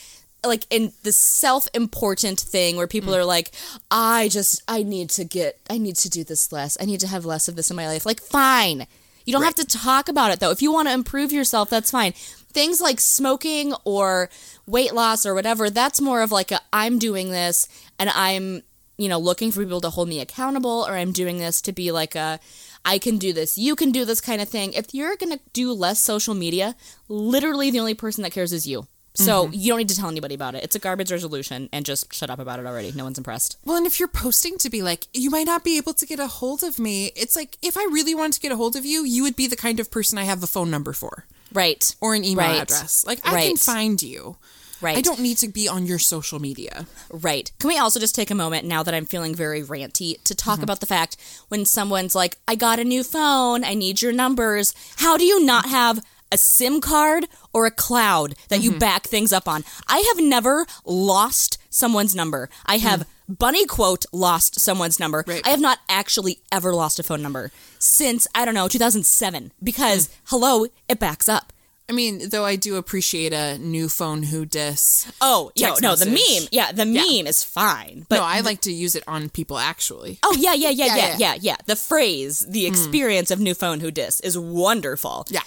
like 0.46 0.66
in 0.70 0.92
this 1.02 1.16
self-important 1.16 2.38
thing 2.38 2.76
where 2.76 2.86
people 2.86 3.12
mm. 3.12 3.18
are 3.18 3.24
like 3.24 3.50
I 3.90 4.28
just 4.28 4.62
I 4.68 4.84
need 4.84 5.10
to 5.10 5.24
get 5.24 5.58
I 5.68 5.78
need 5.78 5.96
to 5.96 6.08
do 6.08 6.24
this 6.24 6.52
less. 6.52 6.76
I 6.80 6.84
need 6.84 7.00
to 7.00 7.08
have 7.08 7.24
less 7.24 7.48
of 7.48 7.56
this 7.56 7.70
in 7.70 7.76
my 7.76 7.88
life. 7.88 8.06
Like 8.06 8.20
fine. 8.20 8.86
You 9.28 9.32
don't 9.32 9.42
have 9.42 9.56
to 9.56 9.66
talk 9.66 10.08
about 10.08 10.30
it 10.30 10.40
though. 10.40 10.50
If 10.50 10.62
you 10.62 10.72
want 10.72 10.88
to 10.88 10.94
improve 10.94 11.32
yourself, 11.32 11.68
that's 11.68 11.90
fine. 11.90 12.12
Things 12.12 12.80
like 12.80 12.98
smoking 12.98 13.74
or 13.84 14.30
weight 14.66 14.94
loss 14.94 15.26
or 15.26 15.34
whatever, 15.34 15.68
that's 15.68 16.00
more 16.00 16.22
of 16.22 16.32
like 16.32 16.50
a 16.50 16.62
I'm 16.72 16.98
doing 16.98 17.28
this 17.28 17.68
and 17.98 18.08
I'm 18.08 18.62
you 18.96 19.06
know, 19.06 19.18
looking 19.18 19.52
for 19.52 19.62
people 19.62 19.82
to 19.82 19.90
hold 19.90 20.08
me 20.08 20.20
accountable 20.20 20.86
or 20.88 20.92
I'm 20.96 21.12
doing 21.12 21.36
this 21.36 21.60
to 21.60 21.72
be 21.72 21.92
like 21.92 22.14
a 22.14 22.40
I 22.86 22.96
can 22.96 23.18
do 23.18 23.34
this, 23.34 23.58
you 23.58 23.76
can 23.76 23.90
do 23.90 24.06
this 24.06 24.22
kind 24.22 24.40
of 24.40 24.48
thing. 24.48 24.72
If 24.72 24.94
you're 24.94 25.14
going 25.16 25.36
to 25.36 25.44
do 25.52 25.74
less 25.74 26.00
social 26.00 26.32
media, 26.32 26.74
literally 27.06 27.70
the 27.70 27.80
only 27.80 27.92
person 27.92 28.22
that 28.22 28.32
cares 28.32 28.54
is 28.54 28.66
you. 28.66 28.86
So 29.18 29.46
mm-hmm. 29.46 29.52
you 29.54 29.72
don't 29.72 29.78
need 29.78 29.88
to 29.88 29.96
tell 29.96 30.08
anybody 30.08 30.36
about 30.36 30.54
it. 30.54 30.62
It's 30.62 30.76
a 30.76 30.78
garbage 30.78 31.10
resolution 31.10 31.68
and 31.72 31.84
just 31.84 32.14
shut 32.14 32.30
up 32.30 32.38
about 32.38 32.60
it 32.60 32.66
already. 32.66 32.92
No 32.92 33.02
one's 33.02 33.18
impressed. 33.18 33.58
Well, 33.64 33.76
and 33.76 33.84
if 33.84 33.98
you're 33.98 34.08
posting 34.08 34.58
to 34.58 34.70
be 34.70 34.80
like, 34.80 35.06
you 35.12 35.28
might 35.28 35.46
not 35.46 35.64
be 35.64 35.76
able 35.76 35.92
to 35.94 36.06
get 36.06 36.20
a 36.20 36.28
hold 36.28 36.62
of 36.62 36.78
me, 36.78 37.10
it's 37.16 37.34
like, 37.34 37.58
if 37.60 37.76
I 37.76 37.82
really 37.90 38.14
wanted 38.14 38.34
to 38.34 38.40
get 38.40 38.52
a 38.52 38.56
hold 38.56 38.76
of 38.76 38.86
you, 38.86 39.04
you 39.04 39.24
would 39.24 39.34
be 39.34 39.48
the 39.48 39.56
kind 39.56 39.80
of 39.80 39.90
person 39.90 40.18
I 40.18 40.24
have 40.24 40.40
the 40.40 40.46
phone 40.46 40.70
number 40.70 40.92
for 40.92 41.26
Right. 41.52 41.96
or 42.00 42.14
an 42.14 42.24
email 42.24 42.46
Right. 42.46 42.62
address. 42.62 43.04
Like, 43.06 43.20
I 43.24 43.48
can 43.48 43.56
find 43.56 44.00
you. 44.00 44.36
Right. 44.80 44.96
I 44.96 45.00
don't 45.00 45.18
need 45.18 45.38
to 45.38 45.48
be 45.48 45.68
on 45.68 45.86
your 45.86 45.98
social 45.98 46.38
media. 46.38 46.86
Right. 47.10 47.50
Can 47.58 47.66
we 47.66 47.78
also 47.78 47.98
just 47.98 48.14
take 48.14 48.30
a 48.30 48.36
moment 48.36 48.64
now 48.64 48.84
that 48.84 48.94
I'm 48.94 49.06
feeling 49.06 49.34
very 49.34 49.60
ranty 49.60 50.22
to 50.22 50.34
talk 50.36 50.56
mm-hmm. 50.56 50.62
about 50.62 50.78
the 50.78 50.86
fact 50.86 51.16
when 51.48 51.64
someone's 51.64 52.14
like, 52.14 52.36
I 52.46 52.54
got 52.54 52.78
a 52.78 52.84
new 52.84 53.02
phone, 53.02 53.64
I 53.64 53.74
need 53.74 54.00
your 54.00 54.12
numbers. 54.12 54.74
How 54.98 55.16
do 55.16 55.24
you 55.24 55.44
not 55.44 55.66
have 55.66 56.04
a 56.30 56.38
SIM 56.38 56.80
card 56.80 57.26
or 57.52 57.66
a 57.66 57.70
cloud 57.70 58.34
that 58.48 58.62
you 58.62 58.70
mm-hmm. 58.70 58.78
back 58.78 59.04
things 59.04 59.32
up 59.32 59.48
on? 59.48 59.64
I 59.86 59.98
have 60.14 60.24
never 60.24 60.66
lost 60.84 61.58
someone's 61.70 62.14
number. 62.14 62.48
I 62.66 62.78
hmm. 62.78 62.86
have 62.86 63.08
bunny 63.28 63.66
quote 63.66 64.04
lost 64.12 64.60
someone's 64.60 64.98
number. 64.98 65.24
Right. 65.26 65.46
I 65.46 65.50
have 65.50 65.60
not 65.60 65.78
actually 65.88 66.40
ever 66.50 66.74
lost 66.74 66.98
a 66.98 67.02
phone 67.02 67.22
number 67.22 67.50
since, 67.78 68.26
I 68.34 68.44
don't 68.44 68.54
know, 68.54 68.68
2007 68.68 69.52
because 69.62 70.06
hmm. 70.06 70.12
hello, 70.24 70.66
it 70.88 70.98
backs 70.98 71.28
up. 71.28 71.52
I 71.90 71.94
mean, 71.94 72.28
though 72.28 72.44
I 72.44 72.56
do 72.56 72.76
appreciate 72.76 73.32
a 73.32 73.56
new 73.56 73.88
phone 73.88 74.22
who 74.22 74.44
dis. 74.44 75.10
Oh, 75.22 75.50
no, 75.58 75.66
Text 75.68 75.82
no, 75.82 75.96
the 75.96 76.04
meme. 76.04 76.48
Yeah, 76.52 76.70
the 76.70 76.84
meme 76.84 77.26
is 77.26 77.42
fine. 77.42 78.04
But 78.10 78.16
no, 78.16 78.24
I 78.24 78.40
like 78.40 78.60
to 78.62 78.72
use 78.72 78.94
it 78.94 79.04
on 79.08 79.30
people 79.30 79.58
actually. 79.58 80.18
Oh 80.22 80.36
yeah, 80.38 80.52
yeah, 80.52 80.68
yeah, 80.68 80.84
yeah, 80.86 80.96
yeah. 80.96 81.16
yeah, 81.18 81.34
yeah, 81.40 81.56
The 81.64 81.76
phrase, 81.76 82.40
the 82.40 82.66
hmm. 82.66 82.72
experience 82.72 83.30
of 83.30 83.40
new 83.40 83.54
phone 83.54 83.80
who 83.80 83.90
dis 83.90 84.20
is 84.20 84.38
wonderful. 84.38 85.26
Yeah. 85.30 85.40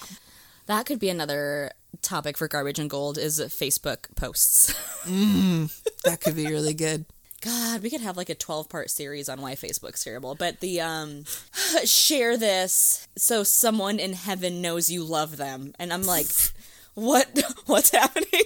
That 0.71 0.85
could 0.85 0.99
be 0.99 1.09
another 1.09 1.73
topic 2.01 2.37
for 2.37 2.47
garbage 2.47 2.79
and 2.79 2.89
gold 2.89 3.17
is 3.17 3.41
Facebook 3.41 4.15
posts. 4.15 4.73
That 6.05 6.21
could 6.21 6.37
be 6.37 6.47
really 6.47 6.73
good. 6.73 7.05
God, 7.41 7.83
we 7.83 7.89
could 7.89 7.99
have 7.99 8.15
like 8.15 8.29
a 8.29 8.35
12 8.35 8.69
part 8.69 8.89
series 8.89 9.27
on 9.27 9.41
why 9.41 9.55
Facebook's 9.55 10.01
terrible. 10.01 10.33
But 10.33 10.61
the 10.61 10.79
um 10.79 11.25
share 11.83 12.37
this 12.37 13.05
so 13.17 13.43
someone 13.43 13.99
in 13.99 14.13
heaven 14.13 14.61
knows 14.61 14.89
you 14.89 15.03
love 15.03 15.35
them. 15.35 15.73
And 15.77 15.91
I'm 15.91 16.03
like, 16.03 16.27
what 16.93 17.37
what's 17.65 17.91
happening? 17.91 18.45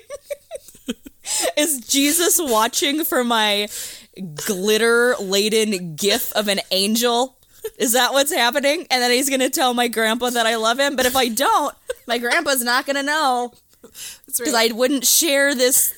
Is 1.56 1.80
Jesus 1.88 2.40
watching 2.42 3.04
for 3.04 3.24
my 3.24 3.70
glitter 4.34 5.16
laden 5.20 5.96
gif 5.96 6.32
of 6.32 6.48
an 6.48 6.62
angel? 6.72 7.38
Is 7.78 7.94
that 7.94 8.14
what's 8.14 8.34
happening? 8.34 8.88
And 8.90 9.04
then 9.04 9.12
he's 9.12 9.30
gonna 9.30 9.52
tell 9.52 9.76
my 9.76 9.90
grandpa 9.90 10.32
that 10.32 10.48
I 10.48 10.56
love 10.56 10.80
him. 10.80 10.96
But 10.96 11.06
if 11.06 11.16
I 11.16 11.28
don't, 11.28 11.76
my 12.08 12.18
grandpa's 12.18 12.64
not 12.64 12.86
gonna 12.86 13.04
know 13.04 13.54
because 14.26 14.54
right. 14.54 14.72
I 14.72 14.74
wouldn't 14.74 15.06
share 15.06 15.54
this 15.56 15.94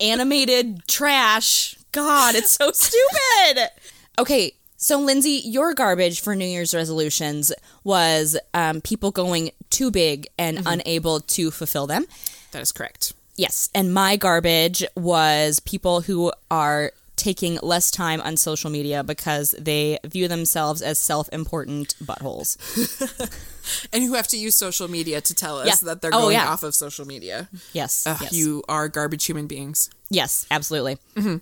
animated 0.00 0.86
trash. 0.86 1.76
God, 1.92 2.34
it's 2.34 2.50
so 2.50 2.70
stupid. 2.74 3.70
Okay, 4.18 4.52
so 4.76 4.98
Lindsay, 4.98 5.40
your 5.44 5.74
garbage 5.74 6.20
for 6.20 6.34
New 6.34 6.46
Year's 6.46 6.74
resolutions 6.74 7.52
was 7.84 8.36
um, 8.54 8.80
people 8.80 9.10
going 9.10 9.50
too 9.70 9.90
big 9.90 10.26
and 10.38 10.62
unable 10.66 11.20
to 11.20 11.50
fulfill 11.50 11.86
them. 11.86 12.06
that 12.52 12.62
is 12.62 12.72
correct. 12.72 13.12
Yes, 13.36 13.68
and 13.74 13.92
my 13.92 14.16
garbage 14.16 14.84
was 14.94 15.60
people 15.60 16.02
who 16.02 16.32
are 16.50 16.92
taking 17.26 17.58
less 17.62 17.90
time 17.90 18.20
on 18.20 18.36
social 18.36 18.70
media 18.70 19.02
because 19.02 19.50
they 19.58 19.98
view 20.04 20.28
themselves 20.28 20.80
as 20.80 20.96
self-important 20.98 21.88
buttholes. 22.10 22.56
And 23.92 24.04
who 24.04 24.14
have 24.14 24.28
to 24.28 24.36
use 24.38 24.54
social 24.54 24.86
media 24.88 25.20
to 25.20 25.34
tell 25.34 25.58
us 25.58 25.66
Yeah. 25.66 25.74
that 25.86 26.00
they're 26.00 26.14
Oh, 26.14 26.20
going 26.22 26.36
yeah. 26.38 26.52
off 26.52 26.62
of 26.62 26.72
social 26.72 27.04
media. 27.04 27.48
Yes, 27.72 28.06
Ugh, 28.06 28.16
yes. 28.22 28.32
You 28.32 28.62
are 28.68 28.86
garbage 28.88 29.24
human 29.24 29.48
beings. 29.48 29.90
Yes, 30.08 30.46
absolutely. 30.52 30.98
Mm-hmm. 31.16 31.38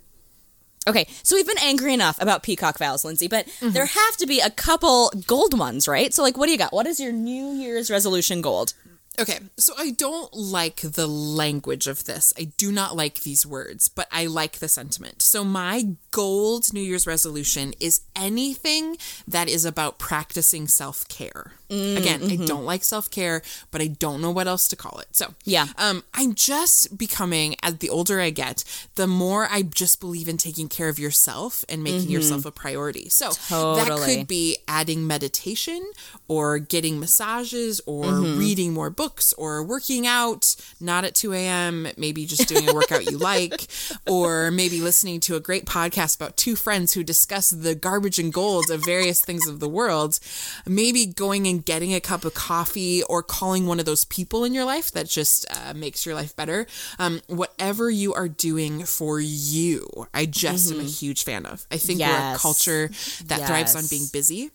Okay, 0.89 1.07
so 1.23 1.37
we've 1.37 1.47
been 1.47 1.63
angry 1.63 1.93
enough 1.93 2.17
about 2.23 2.43
peacock 2.43 2.79
vows, 2.79 3.05
Lindsay, 3.05 3.29
but 3.29 3.45
mm-hmm. 3.47 3.73
there 3.77 3.85
have 3.85 4.17
to 4.17 4.27
be 4.27 4.41
a 4.41 4.49
couple 4.49 5.13
gold 5.27 5.59
ones, 5.59 5.87
right? 5.87 6.15
So, 6.15 6.23
like, 6.23 6.39
what 6.39 6.47
do 6.47 6.53
you 6.53 6.59
got? 6.59 6.73
What 6.73 6.87
is 6.87 6.99
your 6.99 7.13
New 7.13 7.53
Year's 7.53 7.91
resolution 7.91 8.41
gold? 8.41 8.73
Okay, 9.19 9.39
so 9.57 9.75
I 9.79 9.93
don't 9.93 10.35
like 10.35 10.77
the 10.77 11.07
language 11.07 11.87
of 11.87 12.05
this. 12.05 12.33
I 12.37 12.51
do 12.57 12.73
not 12.73 12.97
like 12.97 13.21
these 13.21 13.47
words, 13.47 13.87
but 13.87 14.09
I 14.11 14.27
like 14.27 14.59
the 14.59 14.69
sentiment. 14.69 15.23
So 15.23 15.45
my 15.45 15.91
gold 16.11 16.73
New 16.73 16.81
Year's 16.81 17.07
resolution 17.07 17.75
is 17.79 18.01
anything 18.17 18.97
that 19.29 19.49
is 19.49 19.65
about 19.65 19.99
practicing 20.01 20.67
self 20.67 21.07
care. 21.09 21.53
Mm, 21.71 21.97
Again, 21.97 22.23
I 22.23 22.27
mm-hmm. 22.27 22.45
don't 22.45 22.65
like 22.65 22.83
self 22.83 23.09
care, 23.09 23.43
but 23.71 23.81
I 23.81 23.87
don't 23.87 24.21
know 24.21 24.33
what 24.33 24.49
else 24.49 24.67
to 24.69 24.77
call 24.77 24.99
it. 24.99 25.09
So 25.13 25.35
Yeah. 25.45 25.69
um, 25.79 26.03
I'm 26.13 26.35
just 26.35 26.99
becoming 26.99 27.55
as 27.63 27.79
the 27.79 27.91
older 27.91 28.21
I 28.21 28.31
get, 28.31 28.65
the 28.97 29.07
more 29.07 29.47
I 29.49 29.63
just 29.63 30.01
believe 30.01 30.29
in 30.29 30.39
taking 30.39 30.69
care 30.69 30.89
of 30.89 30.99
yourself 30.99 31.65
and 31.69 31.85
making 31.85 32.03
mm-hmm. 32.03 32.11
yourself 32.11 32.47
a 32.47 32.51
priority. 32.51 33.09
So 33.09 33.31
that 33.49 34.03
could 34.05 34.27
be 34.27 34.59
adding 34.67 35.07
meditation 35.07 35.85
or 36.27 36.59
getting 36.59 36.99
massages 36.99 37.81
or 37.87 38.07
mm-hmm. 38.07 38.39
reading 38.39 38.73
more 38.73 38.91
books 38.91 39.04
or 39.39 39.63
working 39.63 40.07
out, 40.07 40.57
not 40.81 41.05
at 41.05 41.15
2 41.15 41.33
a.m., 41.33 41.89
maybe 41.97 42.27
just 42.27 42.49
doing 42.49 42.69
a 42.69 42.75
workout 42.75 43.11
you 43.11 43.19
like, 43.19 43.67
or 44.07 44.51
maybe 44.51 44.81
listening 44.81 45.21
to 45.21 45.37
a 45.37 45.41
great 45.41 45.65
podcast 45.65 46.17
about 46.17 46.37
two 46.37 46.57
friends 46.57 46.93
who 46.93 47.03
discuss 47.03 47.51
the 47.51 47.75
garbage 47.75 48.19
and 48.19 48.33
gold 48.33 48.71
of 48.71 48.85
various 48.85 49.25
things 49.25 49.47
of 49.47 49.61
the 49.61 49.69
world, 49.69 50.19
maybe 50.67 51.07
going 51.07 51.47
and 51.47 51.65
getting 51.65 51.95
a 51.95 52.01
cup 52.01 52.25
of 52.25 52.35
coffee 52.35 53.03
or 53.05 53.23
calling 53.23 53.67
one 53.67 53.79
of 53.79 53.87
those 53.87 54.05
people 54.05 54.45
in 54.45 54.55
your 54.55 54.65
life 54.65 54.91
that 54.93 55.09
just 55.09 55.47
uh, 55.51 55.75
makes 55.75 56.07
your 56.07 56.15
life 56.15 56.35
better. 56.37 56.67
Um, 56.99 57.21
whatever 57.27 57.91
you 57.91 58.15
are 58.15 58.29
doing 58.29 58.85
for 58.85 59.21
you, 59.21 60.07
I 60.13 60.27
just 60.27 60.73
am 60.73 60.81
a 60.81 60.85
huge 60.85 61.25
fan 61.25 61.47
of. 61.47 61.67
I 61.71 61.77
think 61.77 62.01
we're 62.01 62.35
a 62.35 62.37
culture 62.39 62.89
that 63.27 63.47
thrives 63.47 63.77
on 63.77 63.85
being 63.89 64.07
busy 64.13 64.51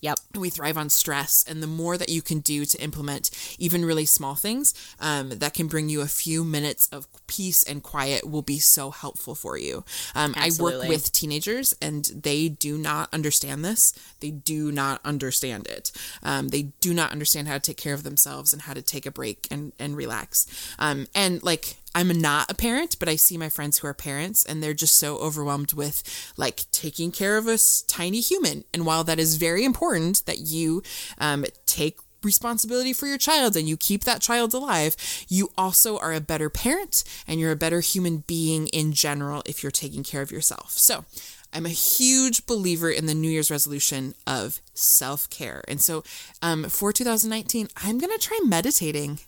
Yep. 0.00 0.18
we 0.36 0.50
thrive 0.50 0.76
on 0.76 0.90
stress 0.90 1.44
and 1.48 1.62
the 1.62 1.66
more 1.66 1.98
that 1.98 2.08
you 2.08 2.22
can 2.22 2.40
do 2.40 2.64
to 2.64 2.82
implement 2.82 3.30
even 3.58 3.84
really 3.84 4.06
small 4.06 4.34
things 4.34 4.74
um, 5.00 5.30
that 5.30 5.54
can 5.54 5.66
bring 5.66 5.88
you 5.88 6.00
a 6.00 6.06
few 6.06 6.44
minutes 6.44 6.88
of 6.92 7.06
peace 7.26 7.62
and 7.62 7.82
quiet 7.82 8.28
will 8.28 8.42
be 8.42 8.58
so 8.58 8.90
helpful 8.90 9.34
for 9.34 9.58
you. 9.58 9.84
Um, 10.14 10.34
i 10.36 10.50
work 10.58 10.88
with 10.88 11.12
teenagers 11.12 11.74
and 11.80 12.04
they 12.04 12.48
do 12.48 12.78
not 12.78 13.12
understand 13.12 13.64
this. 13.64 13.92
They 14.20 14.30
do 14.30 14.70
not 14.72 15.00
understand 15.04 15.66
it. 15.66 15.92
Um, 16.22 16.48
they 16.48 16.62
do 16.80 16.94
not 16.94 17.12
understand 17.12 17.48
how 17.48 17.54
to 17.54 17.60
take 17.60 17.76
care 17.76 17.94
of 17.94 18.02
themselves 18.02 18.52
and 18.52 18.62
how 18.62 18.74
to 18.74 18.82
take 18.82 19.06
a 19.06 19.10
break 19.10 19.46
and, 19.50 19.72
and 19.78 19.96
relax. 19.96 20.46
Um, 20.78 21.06
and 21.14 21.42
like 21.42 21.76
I'm 21.98 22.20
not 22.20 22.48
a 22.48 22.54
parent, 22.54 22.96
but 23.00 23.08
I 23.08 23.16
see 23.16 23.36
my 23.36 23.48
friends 23.48 23.78
who 23.78 23.88
are 23.88 23.92
parents 23.92 24.44
and 24.44 24.62
they're 24.62 24.72
just 24.72 24.94
so 24.94 25.16
overwhelmed 25.16 25.72
with 25.72 26.04
like 26.36 26.62
taking 26.70 27.10
care 27.10 27.36
of 27.36 27.48
a 27.48 27.58
tiny 27.88 28.20
human. 28.20 28.62
And 28.72 28.86
while 28.86 29.02
that 29.02 29.18
is 29.18 29.34
very 29.34 29.64
important 29.64 30.24
that 30.26 30.38
you 30.38 30.84
um, 31.18 31.44
take 31.66 31.98
responsibility 32.22 32.92
for 32.92 33.08
your 33.08 33.18
child 33.18 33.56
and 33.56 33.68
you 33.68 33.76
keep 33.76 34.04
that 34.04 34.20
child 34.20 34.54
alive, 34.54 34.94
you 35.28 35.50
also 35.58 35.98
are 35.98 36.12
a 36.12 36.20
better 36.20 36.48
parent 36.48 37.02
and 37.26 37.40
you're 37.40 37.50
a 37.50 37.56
better 37.56 37.80
human 37.80 38.18
being 38.28 38.68
in 38.68 38.92
general 38.92 39.42
if 39.44 39.64
you're 39.64 39.72
taking 39.72 40.04
care 40.04 40.22
of 40.22 40.30
yourself. 40.30 40.70
So, 40.70 41.04
I'm 41.52 41.66
a 41.66 41.70
huge 41.70 42.46
believer 42.46 42.90
in 42.90 43.06
the 43.06 43.14
New 43.14 43.30
Year's 43.30 43.50
resolution 43.50 44.14
of 44.26 44.60
self 44.74 45.30
care. 45.30 45.64
And 45.66 45.80
so 45.80 46.04
um, 46.42 46.64
for 46.64 46.92
2019, 46.92 47.68
I'm 47.78 47.98
going 47.98 48.12
to 48.12 48.24
try 48.24 48.38
meditating. 48.44 49.18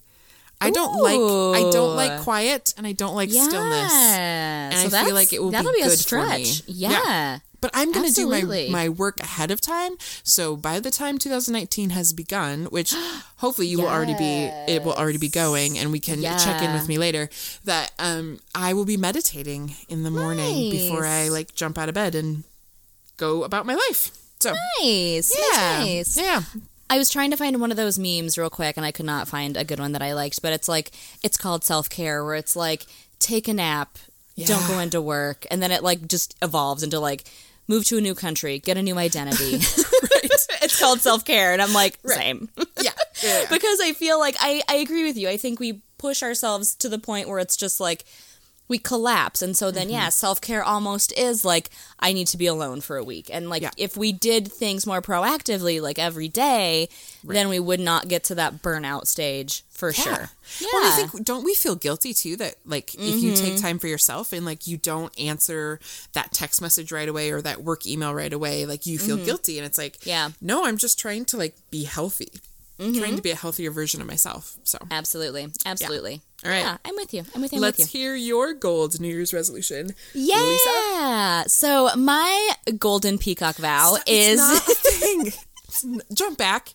I 0.61 0.71
don't 0.71 1.01
like 1.01 1.19
I 1.19 1.71
don't 1.71 1.97
like 1.97 2.21
quiet 2.21 2.75
and 2.77 2.87
I 2.87 2.93
don't 2.93 3.15
like 3.15 3.31
stillness. 3.31 3.93
And 3.93 4.95
I 4.95 5.05
feel 5.05 5.15
like 5.15 5.33
it 5.33 5.43
will 5.43 5.51
be 5.51 5.57
that'll 5.57 5.73
be, 5.73 5.81
a 5.81 5.85
good 5.87 5.99
for 5.99 6.27
me. 6.27 6.45
stretch. 6.45 6.69
Yeah. 6.69 6.91
Yeah. 6.91 7.39
But 7.63 7.73
I'm 7.75 7.93
going 7.93 8.09
to 8.09 8.13
do 8.15 8.27
my 8.27 8.69
my 8.71 8.89
work 8.89 9.21
ahead 9.21 9.51
of 9.51 9.61
time. 9.61 9.93
So 10.23 10.57
by 10.57 10.81
the 10.81 10.91
time 10.91 11.19
2019 11.19 11.91
has 11.91 12.13
begun, 12.15 12.65
which 12.67 12.95
hopefully 13.37 13.69
you 13.69 13.79
will 13.79 13.89
already 13.89 14.15
be 14.15 14.51
it 14.67 14.83
will 14.83 14.95
already 14.95 15.19
be 15.19 15.29
going 15.29 15.79
and 15.79 15.93
we 15.93 16.01
can 16.01 16.23
check 16.23 16.63
in 16.63 16.73
with 16.73 16.89
me 16.89 16.97
later 16.99 17.29
that 17.65 17.93
um 17.99 18.41
I 18.55 18.73
will 18.73 18.87
be 18.87 18.97
meditating 18.97 19.75
in 19.89 20.03
the 20.05 20.11
morning 20.11 20.71
before 20.71 21.05
I 21.07 21.29
like 21.29 21.55
jump 21.55 21.77
out 21.79 21.89
of 21.89 21.95
bed 21.95 22.15
and 22.15 22.45
go 23.17 23.45
about 23.45 23.67
my 23.67 23.75
life. 23.75 24.11
So 24.41 24.55
Nice. 24.81 25.37
yeah. 25.39 25.79
Nice. 25.85 26.17
Yeah. 26.17 26.43
I 26.91 26.99
was 26.99 27.09
trying 27.09 27.31
to 27.31 27.37
find 27.37 27.61
one 27.61 27.71
of 27.71 27.77
those 27.77 28.01
memes 28.01 28.37
real 28.37 28.51
quick 28.51 28.77
and 28.77 28.85
I 28.85 28.91
could 28.91 29.07
not 29.07 29.29
find 29.29 29.57
a 29.57 29.65
good 29.65 29.79
one 29.79 29.93
that 29.93 30.03
I 30.03 30.13
liked, 30.13 30.43
but 30.43 30.53
it's 30.53 30.69
like 30.69 30.91
it's 31.23 31.37
called 31.37 31.65
self-care 31.65 32.25
where 32.25 32.35
it's 32.35 32.57
like 32.57 32.85
take 33.21 33.47
a 33.47 33.55
nap, 33.55 33.97
don't 34.45 34.67
go 34.67 34.81
into 34.81 35.01
work, 35.01 35.47
and 35.53 35.63
then 35.63 35.71
it 35.71 35.85
like 35.85 36.09
just 36.09 36.35
evolves 36.43 36.83
into 36.83 36.99
like 36.99 37.25
move 37.69 37.85
to 37.85 37.99
a 37.99 38.01
new 38.01 38.17
country, 38.17 38.59
get 38.59 38.77
a 38.77 38.83
new 38.83 38.99
identity. 38.99 39.61
it's 40.63 40.81
called 40.81 41.01
self-care 41.01 41.53
and 41.53 41.63
I'm 41.63 41.73
like 41.73 41.99
same. 42.05 42.49
Yeah. 42.57 42.65
yeah, 42.83 42.91
yeah. 43.23 43.47
because 43.49 43.81
I 43.81 43.93
feel 43.93 44.19
like 44.19 44.37
I, 44.41 44.63
I 44.69 44.77
agree 44.77 45.05
with 45.05 45.17
you. 45.17 45.29
I 45.29 45.37
think 45.37 45.61
we 45.61 45.83
push 45.97 46.25
ourselves 46.25 46.75
to 46.77 46.89
the 46.89 46.99
point 46.99 47.29
where 47.29 47.39
it's 47.39 47.57
just 47.57 47.79
like 47.79 48.05
we 48.71 48.79
collapse. 48.79 49.43
And 49.43 49.55
so 49.57 49.71
then, 49.71 49.89
Mm-hmm. 49.89 49.93
yeah, 49.97 50.09
self 50.09 50.41
care 50.41 50.63
almost 50.65 51.13
is 51.19 51.45
like, 51.45 51.69
I 51.99 52.13
need 52.15 52.29
to 52.29 52.39
be 52.39 52.47
alone 52.47 52.81
for 52.81 52.97
a 52.97 53.05
week. 53.05 53.29
And 53.33 53.51
like, 53.51 53.61
Yeah. 53.63 53.71
if 53.77 53.97
we 53.97 54.13
did 54.13 54.51
things 54.51 54.87
more 54.87 55.03
proactively, 55.03 55.83
like 55.83 55.99
every 55.99 56.29
day, 56.29 56.89
then 57.25 57.49
we 57.51 57.59
would 57.61 57.81
not 57.81 58.09
get 58.09 58.25
to 58.25 58.35
that 58.37 58.63
burnout 58.63 59.07
stage 59.07 59.65
for 59.71 59.93
sure. 59.93 60.13
Yeah. 60.13 60.27
Mm-hmm. 60.27 60.67
Well, 60.73 60.93
I 60.93 60.97
think 61.09 61.25
don't 61.25 61.45
we 61.45 61.55
feel 61.55 61.75
guilty 61.75 62.15
too 62.15 62.37
that 62.37 62.55
like 62.65 62.95
if 62.95 63.23
you 63.23 63.35
take 63.35 63.61
time 63.61 63.79
for 63.79 63.87
yourself 63.89 64.33
and 64.33 64.45
like 64.47 64.67
you 64.67 64.77
don't 64.77 65.13
answer 65.19 65.81
that 66.13 66.33
text 66.33 66.61
message 66.63 66.93
right 66.93 67.09
away 67.09 67.31
or 67.31 67.41
that 67.43 67.63
work 67.63 67.87
email 67.87 68.15
right 68.15 68.33
away, 68.33 68.67
like 68.67 68.87
you 68.87 68.99
feel 68.99 69.17
guilty 69.17 69.59
and 69.59 69.67
it's 69.67 69.79
like, 69.79 69.99
Mm-hmm. 69.99 70.09
Yeah. 70.09 70.29
Mm-hmm. 70.29 70.47
no, 70.47 70.65
I'm 70.67 70.77
just 70.79 70.99
trying 70.99 71.25
to 71.27 71.37
like 71.37 71.55
be 71.71 71.85
healthy, 71.85 72.31
trying 72.79 73.17
to 73.17 73.23
be 73.23 73.31
a 73.31 73.37
healthier 73.37 73.71
version 73.71 74.01
of 74.01 74.07
myself. 74.07 74.57
So 74.65 74.79
Absolutely. 74.91 75.49
Absolutely. 75.67 76.21
All 76.45 76.51
right. 76.51 76.61
Yeah, 76.61 76.77
I'm 76.85 76.95
with 76.97 77.13
you. 77.13 77.25
I'm 77.35 77.43
with 77.43 77.53
you. 77.53 77.59
I'm 77.59 77.63
let's 77.63 77.79
with 77.79 77.95
you. 77.95 78.01
hear 78.01 78.15
your 78.15 78.55
gold 78.55 78.99
New 79.01 79.09
Year's 79.09 79.35
resolution. 79.35 79.91
Yeah. 80.15 80.41
Lisa? 80.41 81.45
So 81.49 81.91
my 81.97 82.51
golden 82.79 83.19
peacock 83.19 83.57
vow 83.57 83.97
is 84.07 84.39
not 84.39 84.67
a 84.69 84.75
thing. 84.75 85.33
N- 85.85 86.03
Jump 86.15 86.37
back. 86.39 86.75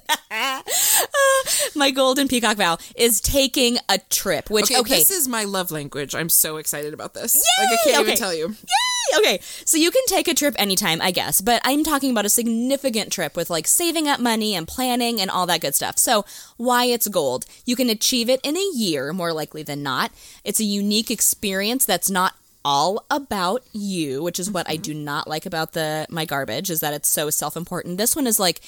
my 1.74 1.90
golden 1.90 2.28
peacock 2.28 2.56
vow 2.56 2.78
is 2.96 3.20
taking 3.20 3.78
a 3.88 3.98
trip. 4.10 4.50
Which 4.50 4.64
Okay, 4.64 4.80
okay, 4.80 4.98
this 4.98 5.10
is 5.10 5.28
my 5.28 5.44
love 5.44 5.70
language. 5.70 6.14
I'm 6.14 6.28
so 6.28 6.56
excited 6.56 6.94
about 6.94 7.14
this. 7.14 7.34
Like 7.58 7.68
I 7.68 7.76
can't 7.84 8.06
even 8.06 8.16
tell 8.16 8.34
you. 8.34 8.48
Yay! 8.48 9.18
Okay, 9.18 9.38
so 9.42 9.76
you 9.76 9.90
can 9.90 10.02
take 10.06 10.28
a 10.28 10.34
trip 10.34 10.54
anytime, 10.58 11.02
I 11.02 11.10
guess, 11.10 11.40
but 11.40 11.60
I'm 11.64 11.84
talking 11.84 12.10
about 12.10 12.24
a 12.24 12.30
significant 12.30 13.12
trip 13.12 13.36
with 13.36 13.50
like 13.50 13.66
saving 13.66 14.08
up 14.08 14.20
money 14.20 14.54
and 14.54 14.66
planning 14.66 15.20
and 15.20 15.30
all 15.30 15.46
that 15.46 15.60
good 15.60 15.74
stuff. 15.74 15.98
So, 15.98 16.24
why 16.56 16.86
it's 16.86 17.08
gold? 17.08 17.44
You 17.66 17.76
can 17.76 17.90
achieve 17.90 18.30
it 18.30 18.40
in 18.42 18.56
a 18.56 18.70
year, 18.74 19.12
more 19.12 19.32
likely 19.32 19.62
than 19.62 19.82
not. 19.82 20.12
It's 20.44 20.60
a 20.60 20.64
unique 20.64 21.10
experience 21.10 21.84
that's 21.84 22.10
not 22.10 22.34
all 22.64 23.04
about 23.10 23.62
you, 23.72 24.22
which 24.22 24.38
is 24.38 24.50
what 24.50 24.68
I 24.68 24.74
mm-hmm. 24.74 24.82
do 24.82 24.94
not 24.94 25.28
like 25.28 25.46
about 25.46 25.72
the 25.72 26.06
my 26.08 26.24
garbage 26.24 26.70
is 26.70 26.80
that 26.80 26.94
it's 26.94 27.08
so 27.08 27.30
self-important. 27.30 27.98
This 27.98 28.16
one 28.16 28.26
is 28.26 28.38
like 28.38 28.60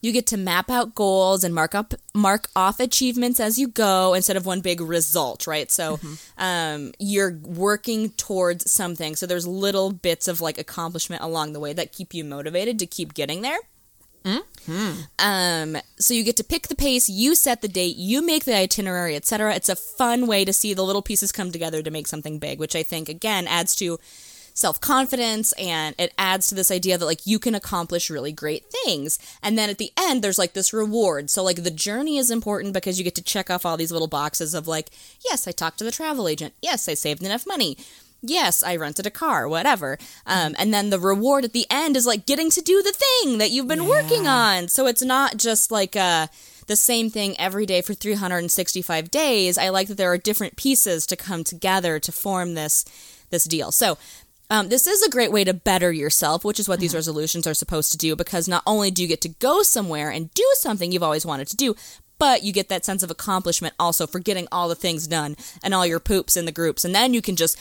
you 0.00 0.12
get 0.12 0.26
to 0.28 0.36
map 0.36 0.70
out 0.70 0.94
goals 0.94 1.42
and 1.44 1.54
mark 1.54 1.74
up 1.74 1.94
mark 2.14 2.48
off 2.54 2.80
achievements 2.80 3.40
as 3.40 3.58
you 3.58 3.68
go 3.68 4.14
instead 4.14 4.36
of 4.36 4.46
one 4.46 4.60
big 4.60 4.80
result 4.80 5.46
right? 5.46 5.70
So 5.70 5.98
um, 6.38 6.92
you're 6.98 7.38
working 7.42 8.10
towards 8.10 8.70
something. 8.70 9.16
So 9.16 9.26
there's 9.26 9.46
little 9.46 9.92
bits 9.92 10.28
of 10.28 10.40
like 10.40 10.58
accomplishment 10.58 11.22
along 11.22 11.52
the 11.52 11.60
way 11.60 11.72
that 11.72 11.92
keep 11.92 12.14
you 12.14 12.24
motivated 12.24 12.78
to 12.78 12.86
keep 12.86 13.14
getting 13.14 13.42
there. 13.42 13.58
Um, 15.18 15.76
so 15.98 16.12
you 16.12 16.22
get 16.22 16.36
to 16.36 16.44
pick 16.44 16.68
the 16.68 16.74
pace, 16.74 17.08
you 17.08 17.34
set 17.34 17.62
the 17.62 17.68
date, 17.68 17.96
you 17.96 18.20
make 18.20 18.44
the 18.44 18.54
itinerary, 18.54 19.16
etc. 19.16 19.54
It's 19.54 19.68
a 19.70 19.76
fun 19.76 20.26
way 20.26 20.44
to 20.44 20.52
see 20.52 20.74
the 20.74 20.82
little 20.82 21.00
pieces 21.02 21.32
come 21.32 21.50
together 21.50 21.82
to 21.82 21.90
make 21.90 22.06
something 22.06 22.38
big, 22.38 22.58
which 22.58 22.76
I 22.76 22.82
think 22.82 23.08
again 23.08 23.46
adds 23.46 23.74
to 23.76 23.98
self-confidence 24.58 25.52
and 25.52 25.94
it 25.98 26.12
adds 26.18 26.48
to 26.48 26.54
this 26.54 26.70
idea 26.70 26.98
that 26.98 27.06
like 27.06 27.26
you 27.26 27.38
can 27.38 27.54
accomplish 27.54 28.10
really 28.10 28.32
great 28.32 28.64
things. 28.84 29.18
And 29.42 29.56
then 29.56 29.70
at 29.70 29.78
the 29.78 29.92
end 29.98 30.22
there's 30.22 30.38
like 30.38 30.52
this 30.52 30.72
reward. 30.72 31.30
So 31.30 31.42
like 31.44 31.62
the 31.62 31.70
journey 31.70 32.18
is 32.18 32.30
important 32.30 32.74
because 32.74 32.98
you 32.98 33.04
get 33.04 33.14
to 33.14 33.22
check 33.22 33.50
off 33.50 33.64
all 33.64 33.76
these 33.76 33.92
little 33.92 34.08
boxes 34.08 34.54
of 34.54 34.66
like, 34.66 34.90
yes, 35.24 35.46
I 35.46 35.52
talked 35.52 35.78
to 35.78 35.84
the 35.84 35.92
travel 35.92 36.28
agent. 36.28 36.54
Yes, 36.60 36.88
I 36.88 36.94
saved 36.94 37.22
enough 37.22 37.46
money 37.46 37.76
yes, 38.22 38.62
I 38.62 38.76
rented 38.76 39.06
a 39.06 39.10
car, 39.10 39.48
whatever. 39.48 39.98
Um, 40.26 40.54
and 40.58 40.72
then 40.72 40.90
the 40.90 40.98
reward 40.98 41.44
at 41.44 41.52
the 41.52 41.66
end 41.70 41.96
is 41.96 42.06
like 42.06 42.26
getting 42.26 42.50
to 42.50 42.60
do 42.60 42.82
the 42.82 42.92
thing 42.92 43.38
that 43.38 43.50
you've 43.50 43.68
been 43.68 43.86
working 43.86 44.26
on. 44.26 44.68
So 44.68 44.86
it's 44.86 45.02
not 45.02 45.36
just 45.36 45.70
like 45.70 45.96
uh, 45.96 46.28
the 46.66 46.76
same 46.76 47.10
thing 47.10 47.38
every 47.38 47.66
day 47.66 47.80
for 47.80 47.94
365 47.94 49.10
days. 49.10 49.58
I 49.58 49.68
like 49.68 49.88
that 49.88 49.96
there 49.96 50.12
are 50.12 50.18
different 50.18 50.56
pieces 50.56 51.06
to 51.06 51.16
come 51.16 51.44
together 51.44 51.98
to 52.00 52.12
form 52.12 52.54
this 52.54 52.84
this 53.30 53.44
deal. 53.44 53.72
So. 53.72 53.98
Um, 54.50 54.68
this 54.70 54.86
is 54.86 55.02
a 55.02 55.10
great 55.10 55.30
way 55.30 55.44
to 55.44 55.52
better 55.52 55.92
yourself, 55.92 56.44
which 56.44 56.58
is 56.58 56.68
what 56.68 56.80
these 56.80 56.94
resolutions 56.94 57.46
are 57.46 57.54
supposed 57.54 57.92
to 57.92 57.98
do, 57.98 58.16
because 58.16 58.48
not 58.48 58.62
only 58.66 58.90
do 58.90 59.02
you 59.02 59.08
get 59.08 59.20
to 59.22 59.28
go 59.28 59.62
somewhere 59.62 60.10
and 60.10 60.32
do 60.32 60.46
something 60.54 60.90
you've 60.90 61.02
always 61.02 61.26
wanted 61.26 61.48
to 61.48 61.56
do, 61.56 61.74
but 62.18 62.42
you 62.42 62.52
get 62.52 62.68
that 62.68 62.84
sense 62.84 63.02
of 63.02 63.10
accomplishment 63.10 63.74
also 63.78 64.06
for 64.06 64.18
getting 64.18 64.48
all 64.50 64.68
the 64.68 64.74
things 64.74 65.06
done 65.06 65.36
and 65.62 65.74
all 65.74 65.86
your 65.86 66.00
poops 66.00 66.36
in 66.36 66.46
the 66.46 66.52
groups. 66.52 66.84
And 66.84 66.94
then 66.94 67.14
you 67.14 67.22
can 67.22 67.36
just 67.36 67.58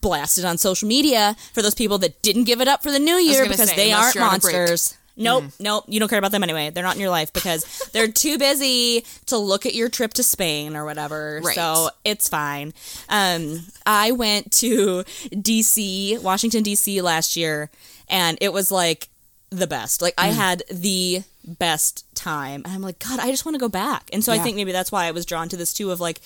blast 0.00 0.38
it 0.38 0.44
on 0.44 0.58
social 0.58 0.88
media 0.88 1.36
for 1.52 1.62
those 1.62 1.74
people 1.74 1.98
that 1.98 2.22
didn't 2.22 2.44
give 2.44 2.60
it 2.60 2.68
up 2.68 2.82
for 2.82 2.92
the 2.92 2.98
new 2.98 3.16
year 3.16 3.44
because 3.44 3.70
say, 3.70 3.76
they 3.76 3.92
aren't 3.92 4.14
you're 4.14 4.24
on 4.24 4.36
a 4.36 4.38
break. 4.38 4.54
monsters. 4.54 4.97
Nope, 5.18 5.44
nope. 5.60 5.84
You 5.88 6.00
don't 6.00 6.08
care 6.08 6.18
about 6.18 6.32
them 6.32 6.42
anyway. 6.42 6.70
They're 6.70 6.84
not 6.84 6.94
in 6.94 7.00
your 7.00 7.10
life 7.10 7.32
because 7.32 7.88
they're 7.92 8.10
too 8.10 8.38
busy 8.38 9.04
to 9.26 9.36
look 9.36 9.66
at 9.66 9.74
your 9.74 9.88
trip 9.88 10.14
to 10.14 10.22
Spain 10.22 10.76
or 10.76 10.84
whatever. 10.84 11.40
Right. 11.42 11.54
So 11.54 11.90
it's 12.04 12.28
fine. 12.28 12.72
Um, 13.08 13.66
I 13.84 14.12
went 14.12 14.52
to 14.52 15.04
DC, 15.30 16.22
Washington 16.22 16.62
DC 16.62 17.02
last 17.02 17.36
year, 17.36 17.70
and 18.08 18.38
it 18.40 18.52
was 18.52 18.70
like 18.70 19.08
the 19.50 19.66
best. 19.66 20.02
Like 20.02 20.14
I 20.18 20.28
had 20.28 20.62
the 20.70 21.22
best 21.44 22.04
time, 22.14 22.62
and 22.64 22.74
I'm 22.74 22.82
like, 22.82 22.98
God, 22.98 23.18
I 23.20 23.30
just 23.30 23.44
want 23.44 23.54
to 23.54 23.60
go 23.60 23.68
back. 23.68 24.10
And 24.12 24.22
so 24.22 24.32
I 24.32 24.38
think 24.38 24.56
maybe 24.56 24.72
that's 24.72 24.92
why 24.92 25.06
I 25.06 25.10
was 25.10 25.26
drawn 25.26 25.48
to 25.48 25.56
this 25.56 25.72
too. 25.72 25.90
Of 25.90 26.00
like, 26.00 26.20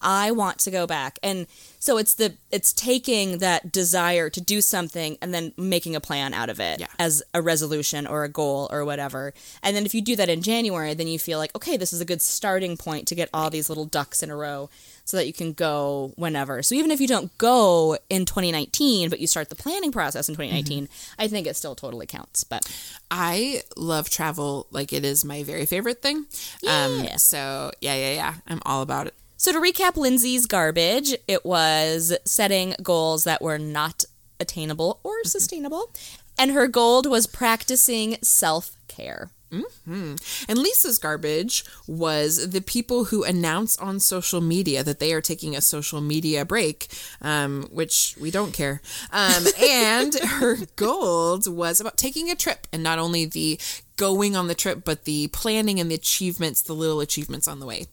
I 0.00 0.30
want 0.30 0.58
to 0.60 0.70
go 0.70 0.86
back, 0.86 1.18
and 1.22 1.46
so 1.78 1.98
it's 1.98 2.14
the 2.14 2.34
it's 2.50 2.72
taking 2.72 3.38
that 3.38 3.70
desire 3.72 4.28
to 4.30 4.40
do 4.40 4.60
something 4.60 5.18
and 5.22 5.32
then 5.32 5.52
making 5.56 5.94
a 5.94 6.00
plan 6.00 6.34
out 6.34 6.48
of 6.48 6.58
it 6.60 6.80
Yeah. 6.80 6.86
as 6.98 7.22
a 7.34 7.40
resolution 7.42 8.06
or 8.06 8.24
a 8.24 8.28
goal 8.28 8.68
or 8.72 8.84
whatever. 8.84 9.32
And 9.62 9.76
then 9.76 9.86
if 9.86 9.94
you 9.94 10.00
do 10.02 10.16
that 10.16 10.28
in 10.28 10.42
January, 10.42 10.94
then 10.94 11.06
you 11.06 11.18
feel 11.18 11.38
like, 11.38 11.54
okay, 11.54 11.76
this 11.76 11.92
is 11.92 12.00
a 12.00 12.04
good 12.04 12.20
starting 12.22 12.76
point 12.76 13.06
to 13.08 13.14
get 13.14 13.28
all 13.32 13.50
these 13.50 13.68
little 13.68 13.84
ducks 13.84 14.22
in 14.22 14.30
a 14.30 14.36
row 14.36 14.68
so 15.04 15.16
that 15.16 15.26
you 15.28 15.32
can 15.32 15.52
go 15.52 16.12
whenever. 16.16 16.62
So 16.62 16.74
even 16.74 16.90
if 16.90 17.00
you 17.00 17.06
don't 17.06 17.36
go 17.38 17.96
in 18.10 18.24
2019, 18.24 19.08
but 19.08 19.20
you 19.20 19.26
start 19.28 19.48
the 19.50 19.54
planning 19.54 19.92
process 19.92 20.28
in 20.28 20.34
2019, 20.34 20.88
I 21.18 21.28
think 21.28 21.46
it 21.46 21.54
still 21.56 21.76
totally 21.76 22.06
counts. 22.06 22.42
But 22.42 22.68
I 23.10 23.62
love 23.76 24.10
travel 24.10 24.66
like 24.72 24.92
it 24.92 25.04
is 25.04 25.24
my 25.24 25.44
very 25.44 25.66
favorite 25.66 26.02
thing. 26.02 26.26
Um, 26.66 27.04
Yeah. 27.04 27.16
so 27.16 27.70
yeah, 27.80 27.94
yeah, 27.94 28.12
yeah. 28.14 28.34
I'm 28.48 28.60
all 28.66 28.82
about 28.82 29.06
it. 29.06 29.14
So 29.36 29.52
to 29.52 29.60
recap 29.60 29.96
Lindsay's 29.96 30.46
garbage, 30.46 31.14
it 31.28 31.44
was 31.44 32.16
setting 32.24 32.74
goals 32.82 33.24
that 33.24 33.42
were 33.42 33.58
not 33.58 34.04
attainable 34.40 35.00
or 35.02 35.24
sustainable. 35.24 35.92
And 36.38 36.52
her 36.52 36.68
gold 36.68 37.06
was 37.06 37.26
practicing 37.26 38.16
self-care. 38.22 39.30
And 40.48 40.58
Lisa's 40.58 40.98
garbage 40.98 41.64
was 41.86 42.50
the 42.50 42.60
people 42.60 43.04
who 43.04 43.24
announce 43.24 43.78
on 43.78 44.00
social 44.00 44.40
media 44.40 44.82
that 44.82 44.98
they 44.98 45.12
are 45.12 45.20
taking 45.20 45.54
a 45.54 45.60
social 45.60 46.00
media 46.00 46.44
break, 46.44 46.88
um, 47.22 47.68
which 47.70 48.16
we 48.20 48.30
don't 48.30 48.52
care. 48.52 48.80
Um, 49.12 49.44
and 49.62 50.14
her 50.14 50.58
gold 50.76 51.50
was 51.50 51.80
about 51.80 51.96
taking 51.96 52.30
a 52.30 52.34
trip 52.34 52.66
and 52.72 52.82
not 52.82 52.98
only 52.98 53.24
the 53.24 53.60
going 53.96 54.36
on 54.36 54.48
the 54.48 54.54
trip, 54.54 54.84
but 54.84 55.04
the 55.04 55.28
planning 55.28 55.78
and 55.78 55.90
the 55.90 55.94
achievements, 55.94 56.60
the 56.62 56.74
little 56.74 57.00
achievements 57.00 57.46
on 57.48 57.60
the 57.60 57.66
way 57.66 57.86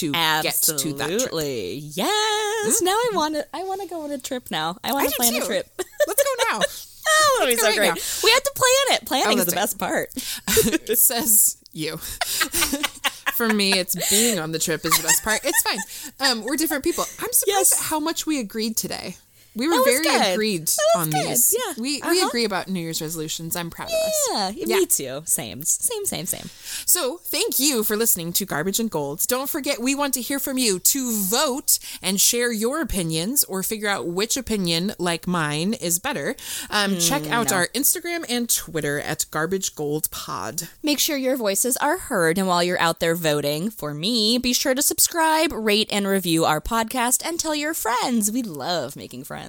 to 0.00 0.12
get 0.12 0.54
to 0.54 0.72
that 0.72 0.80
trip. 0.80 0.96
Mm-hmm. 0.96 1.00
Absolutely. 1.12 1.74
Yes. 1.78 2.82
Now 2.82 2.90
I 2.92 3.10
want 3.14 3.34
to 3.36 3.46
I 3.54 3.64
want 3.64 3.80
to 3.82 3.88
go 3.88 4.02
on 4.02 4.10
a 4.10 4.18
trip 4.18 4.50
now. 4.50 4.76
I 4.84 4.92
want 4.92 5.08
to 5.08 5.16
plan 5.16 5.34
a 5.34 5.44
trip. 5.44 5.66
Let's 6.06 6.22
go 6.22 6.44
now. 6.52 6.60
Oh, 7.12 7.36
that'll 7.40 7.54
be 7.54 7.60
so 7.60 7.74
great. 7.74 7.88
now. 7.88 7.94
We 8.22 8.30
have 8.30 8.42
to 8.42 8.52
plan 8.54 8.98
it. 9.00 9.04
Planning 9.06 9.38
is 9.38 9.46
the 9.46 9.52
best 9.52 9.78
part. 9.78 10.10
it 10.46 10.96
says 10.98 11.56
you. 11.72 11.96
For 11.96 13.48
me, 13.48 13.72
it's 13.72 13.96
being 14.10 14.38
on 14.38 14.52
the 14.52 14.58
trip 14.60 14.84
is 14.84 14.96
the 14.96 15.02
best 15.02 15.24
part. 15.24 15.40
It's 15.42 15.60
fine. 15.62 15.78
Um, 16.20 16.44
we're 16.44 16.56
different 16.56 16.84
people. 16.84 17.04
I'm 17.18 17.32
surprised 17.32 17.44
Yes. 17.46 17.72
at 17.72 17.78
how 17.86 17.98
much 18.00 18.26
we 18.26 18.38
agreed 18.38 18.76
today. 18.76 19.16
We 19.56 19.66
were 19.68 19.82
very 19.84 20.04
good. 20.04 20.32
agreed 20.34 20.70
on 20.96 21.10
good. 21.10 21.26
these. 21.30 21.54
Yeah. 21.56 21.74
We 21.76 22.00
we 22.00 22.00
Uh-huh. 22.02 22.28
agree 22.28 22.44
about 22.44 22.68
New 22.68 22.80
Year's 22.80 23.02
resolutions. 23.02 23.56
I'm 23.56 23.68
proud 23.70 23.88
of 23.88 23.94
us. 23.94 24.28
Yeah, 24.32 24.50
Yeah. 24.66 24.76
me 24.76 24.86
too. 24.86 25.22
Same, 25.26 25.62
same, 25.64 26.04
same, 26.06 26.26
same. 26.26 26.48
So, 26.86 27.20
thank 27.24 27.58
you 27.58 27.82
for 27.82 27.96
listening 27.96 28.32
to 28.34 28.46
Garbage 28.46 28.78
and 28.78 28.88
Gold. 28.90 29.26
Don't 29.26 29.50
forget, 29.50 29.80
we 29.80 29.94
want 29.94 30.14
to 30.14 30.20
hear 30.22 30.38
from 30.38 30.56
you 30.56 30.78
to 30.78 31.12
vote 31.16 31.78
and 32.00 32.20
share 32.20 32.52
your 32.52 32.80
opinions 32.80 33.42
or 33.44 33.62
figure 33.64 33.88
out 33.88 34.06
which 34.06 34.36
opinion, 34.36 34.94
like 34.98 35.26
mine, 35.26 35.74
is 35.74 35.98
better. 35.98 36.36
Um, 36.70 36.98
check 36.98 37.28
out 37.28 37.50
our 37.52 37.66
Instagram 37.74 38.24
and 38.28 38.48
Twitter 38.48 39.00
at 39.00 39.26
Garbage 39.32 39.74
Gold 39.74 40.10
Pod. 40.12 40.68
Make 40.82 41.00
sure 41.00 41.16
your 41.16 41.36
voices 41.36 41.76
are 41.78 41.98
heard, 41.98 42.38
and 42.38 42.46
while 42.46 42.62
you're 42.62 42.80
out 42.80 43.00
there 43.00 43.14
voting 43.16 43.70
for 43.70 43.94
me, 43.94 44.38
be 44.38 44.52
sure 44.52 44.74
to 44.74 44.82
subscribe, 44.82 45.50
rate, 45.52 45.88
and 45.90 46.06
review 46.06 46.44
our 46.44 46.60
podcast, 46.60 47.20
and 47.24 47.38
tell 47.40 47.54
your 47.54 47.74
friends. 47.74 48.30
We 48.30 48.42
love 48.42 48.94
making 48.94 49.24
friends. 49.24 49.39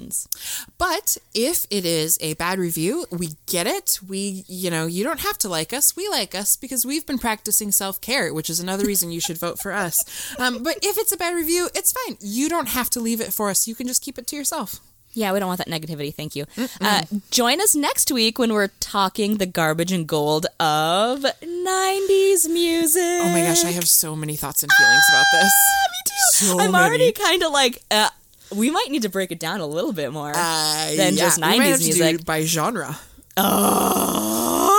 But 0.78 1.18
if 1.34 1.66
it 1.70 1.86
is 1.86 2.18
a 2.22 2.34
bad 2.36 2.60
review, 2.60 3.06
we 3.12 3.30
get 3.46 3.68
it. 3.68 4.00
We, 4.08 4.44
you 4.48 4.70
know, 4.70 4.86
you 4.86 5.04
don't 5.04 5.22
have 5.22 5.38
to 5.40 5.50
like 5.50 5.74
us. 5.74 5.96
We 5.96 6.08
like 6.10 6.34
us 6.36 6.56
because 6.56 6.86
we've 6.86 7.06
been 7.06 7.20
practicing 7.20 7.72
self 7.72 8.00
care, 8.02 8.34
which 8.34 8.50
is 8.50 8.60
another 8.60 8.86
reason 8.86 9.12
you 9.12 9.20
should 9.22 9.38
vote 9.38 9.60
for 9.60 9.72
us. 9.72 10.36
Um, 10.40 10.64
but 10.64 10.78
if 10.82 10.98
it's 10.98 11.12
a 11.12 11.18
bad 11.18 11.36
review, 11.36 11.70
it's 11.76 11.92
fine. 11.92 12.18
You 12.20 12.50
don't 12.50 12.70
have 12.70 12.90
to 12.92 13.00
leave 13.00 13.22
it 13.22 13.34
for 13.34 13.50
us. 13.50 13.68
You 13.68 13.76
can 13.76 13.88
just 13.88 14.02
keep 14.04 14.18
it 14.18 14.28
to 14.28 14.36
yourself. 14.36 14.80
Yeah, 15.14 15.34
we 15.34 15.40
don't 15.40 15.48
want 15.50 15.58
that 15.58 15.68
negativity. 15.68 16.14
Thank 16.14 16.36
you. 16.36 16.46
Uh, 16.80 17.04
join 17.32 17.60
us 17.60 17.76
next 17.76 18.12
week 18.12 18.40
when 18.40 18.54
we're 18.54 18.70
talking 18.80 19.38
the 19.38 19.46
garbage 19.46 19.92
and 19.92 20.08
gold 20.08 20.46
of 20.60 21.20
90s 21.20 22.50
music. 22.50 23.02
Oh 23.04 23.30
my 23.34 23.42
gosh, 23.42 23.66
I 23.66 23.72
have 23.72 23.90
so 23.90 24.16
many 24.16 24.38
thoughts 24.38 24.64
and 24.64 24.72
feelings 24.72 25.04
about 25.10 25.26
this. 25.34 25.54
Me 25.92 25.98
too. 26.06 26.46
So 26.48 26.60
I'm 26.60 26.72
many. 26.72 26.84
already 26.86 27.12
kind 27.12 27.44
of 27.44 27.52
like, 27.52 27.82
uh, 27.92 28.10
we 28.56 28.72
might 28.72 28.88
need 28.90 29.04
to 29.04 29.10
break 29.10 29.32
it 29.32 29.40
down 29.40 29.62
a 29.62 29.68
little 29.68 29.94
bit 29.94 30.12
more 30.12 30.32
Uh, 30.36 30.96
than 30.96 31.16
just 31.16 31.38
we 31.38 31.42
might 31.42 31.60
90s 31.60 31.70
have 31.70 31.80
to 31.80 31.86
do 31.92 32.04
music. 32.04 32.26
by 32.26 32.44
genre. 32.46 33.00
Oh, 33.38 34.78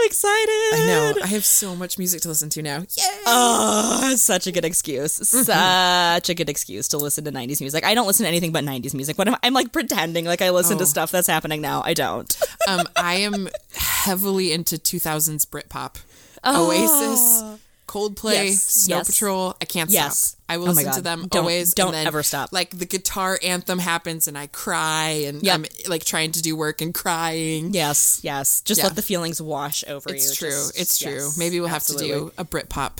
I'm 0.00 0.06
excited. 0.06 0.74
I 0.74 0.84
know. 0.86 1.14
I 1.22 1.26
have 1.26 1.44
so 1.44 1.76
much 1.76 1.98
music 1.98 2.22
to 2.22 2.28
listen 2.28 2.48
to 2.50 2.62
now. 2.62 2.78
Yay! 2.78 3.04
Oh, 3.26 4.14
such 4.16 4.46
a 4.46 4.52
good 4.52 4.64
excuse. 4.64 5.18
Mm-hmm. 5.18 6.16
Such 6.16 6.28
a 6.30 6.34
good 6.34 6.48
excuse 6.48 6.88
to 6.88 6.98
listen 6.98 7.24
to 7.24 7.32
90s 7.32 7.60
music. 7.60 7.84
I 7.84 7.94
don't 7.94 8.06
listen 8.06 8.24
to 8.24 8.28
anything 8.28 8.52
but 8.52 8.64
90s 8.64 8.94
music. 8.94 9.16
But 9.16 9.28
I'm, 9.28 9.36
I'm 9.42 9.52
like 9.54 9.72
pretending 9.72 10.24
like 10.24 10.42
I 10.42 10.50
listen 10.50 10.76
Oh. 10.76 10.80
to 10.80 10.86
stuff 10.86 11.10
that's 11.10 11.26
happening 11.28 11.60
now. 11.60 11.82
I 11.84 11.94
don't. 11.94 12.34
um, 12.68 12.86
I 12.96 13.16
am 13.16 13.48
heavily 13.74 14.52
into 14.52 14.76
2000s 14.76 15.44
Britpop. 15.46 15.96
Oasis, 16.46 17.59
Coldplay. 17.90 18.50
Yes, 18.50 18.62
Snow 18.62 18.98
yes. 18.98 19.10
Patrol. 19.10 19.56
I 19.60 19.64
can't 19.64 19.90
Yes. 19.90 20.18
stop. 20.18 20.40
I 20.48 20.56
will 20.58 20.68
Oh 20.68 20.72
listen 20.72 20.92
to 20.92 21.00
them 21.02 21.26
Don't- 21.28 21.40
always. 21.42 21.74
don't 21.74 21.90
then, 21.92 22.06
ever 22.06 22.22
stop. 22.22 22.50
Like 22.52 22.70
the 22.78 22.86
guitar 22.86 23.38
anthem 23.42 23.78
happens 23.80 24.28
and 24.28 24.38
I 24.38 24.46
cry 24.46 25.08
and 25.26 25.42
Yep. 25.42 25.54
I'm 25.54 25.64
like 25.88 26.04
trying 26.04 26.30
to 26.32 26.42
do 26.42 26.54
work 26.56 26.80
and 26.80 26.94
crying. 26.94 27.74
Yes, 27.74 28.20
yes. 28.22 28.60
Just 28.64 28.78
Yeah. 28.78 28.86
let 28.86 28.96
the 28.96 29.02
feelings 29.02 29.42
wash 29.42 29.82
over 29.88 30.08
you. 30.10 30.14
It's 30.16 30.36
true. 30.36 30.50
Just- 30.50 30.78
it's 30.78 30.98
true. 30.98 31.24
yes, 31.26 31.36
Maybe 31.36 31.58
we'll 31.58 31.68
have 31.68 31.86
to 31.86 31.96
do 31.96 32.32
a 32.38 32.44
Britpop 32.44 32.98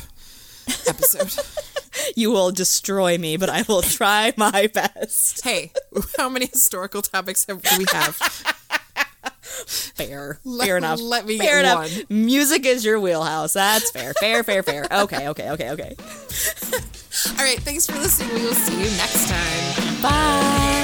episode. 0.88 1.32
You 2.16 2.30
will 2.30 2.50
destroy 2.50 3.18
me, 3.18 3.36
but 3.36 3.48
I 3.50 3.62
will 3.68 3.82
try 3.82 4.32
my 4.36 4.66
best. 4.74 5.42
hey, 5.44 5.72
how 6.18 6.28
many 6.28 6.46
historical 6.46 7.02
topics 7.02 7.46
have, 7.46 7.62
do 7.62 7.78
we 7.78 7.84
have? 7.92 8.18
Fair. 9.66 10.40
Let- 10.44 10.66
fair 10.66 10.76
enough. 10.76 11.00
let 11.00 11.26
me 11.26 11.38
fair 11.38 11.60
enough. 11.60 11.90
Music 12.08 12.64
is 12.66 12.84
your 12.84 12.98
wheelhouse. 13.00 13.52
That's 13.52 13.90
fair. 13.90 14.12
Fair, 14.14 14.42
fair, 14.42 14.62
fair. 14.62 14.86
Okay, 14.90 15.28
okay, 15.28 15.50
okay, 15.50 15.70
okay. 15.70 15.94
All 17.38 17.44
right. 17.44 17.58
Thanks 17.60 17.86
for 17.86 17.94
listening. 17.98 18.34
We 18.34 18.42
will 18.46 18.54
see 18.54 18.74
you 18.78 18.90
next 18.96 19.28
time. 19.28 20.02
Bye. 20.02 20.79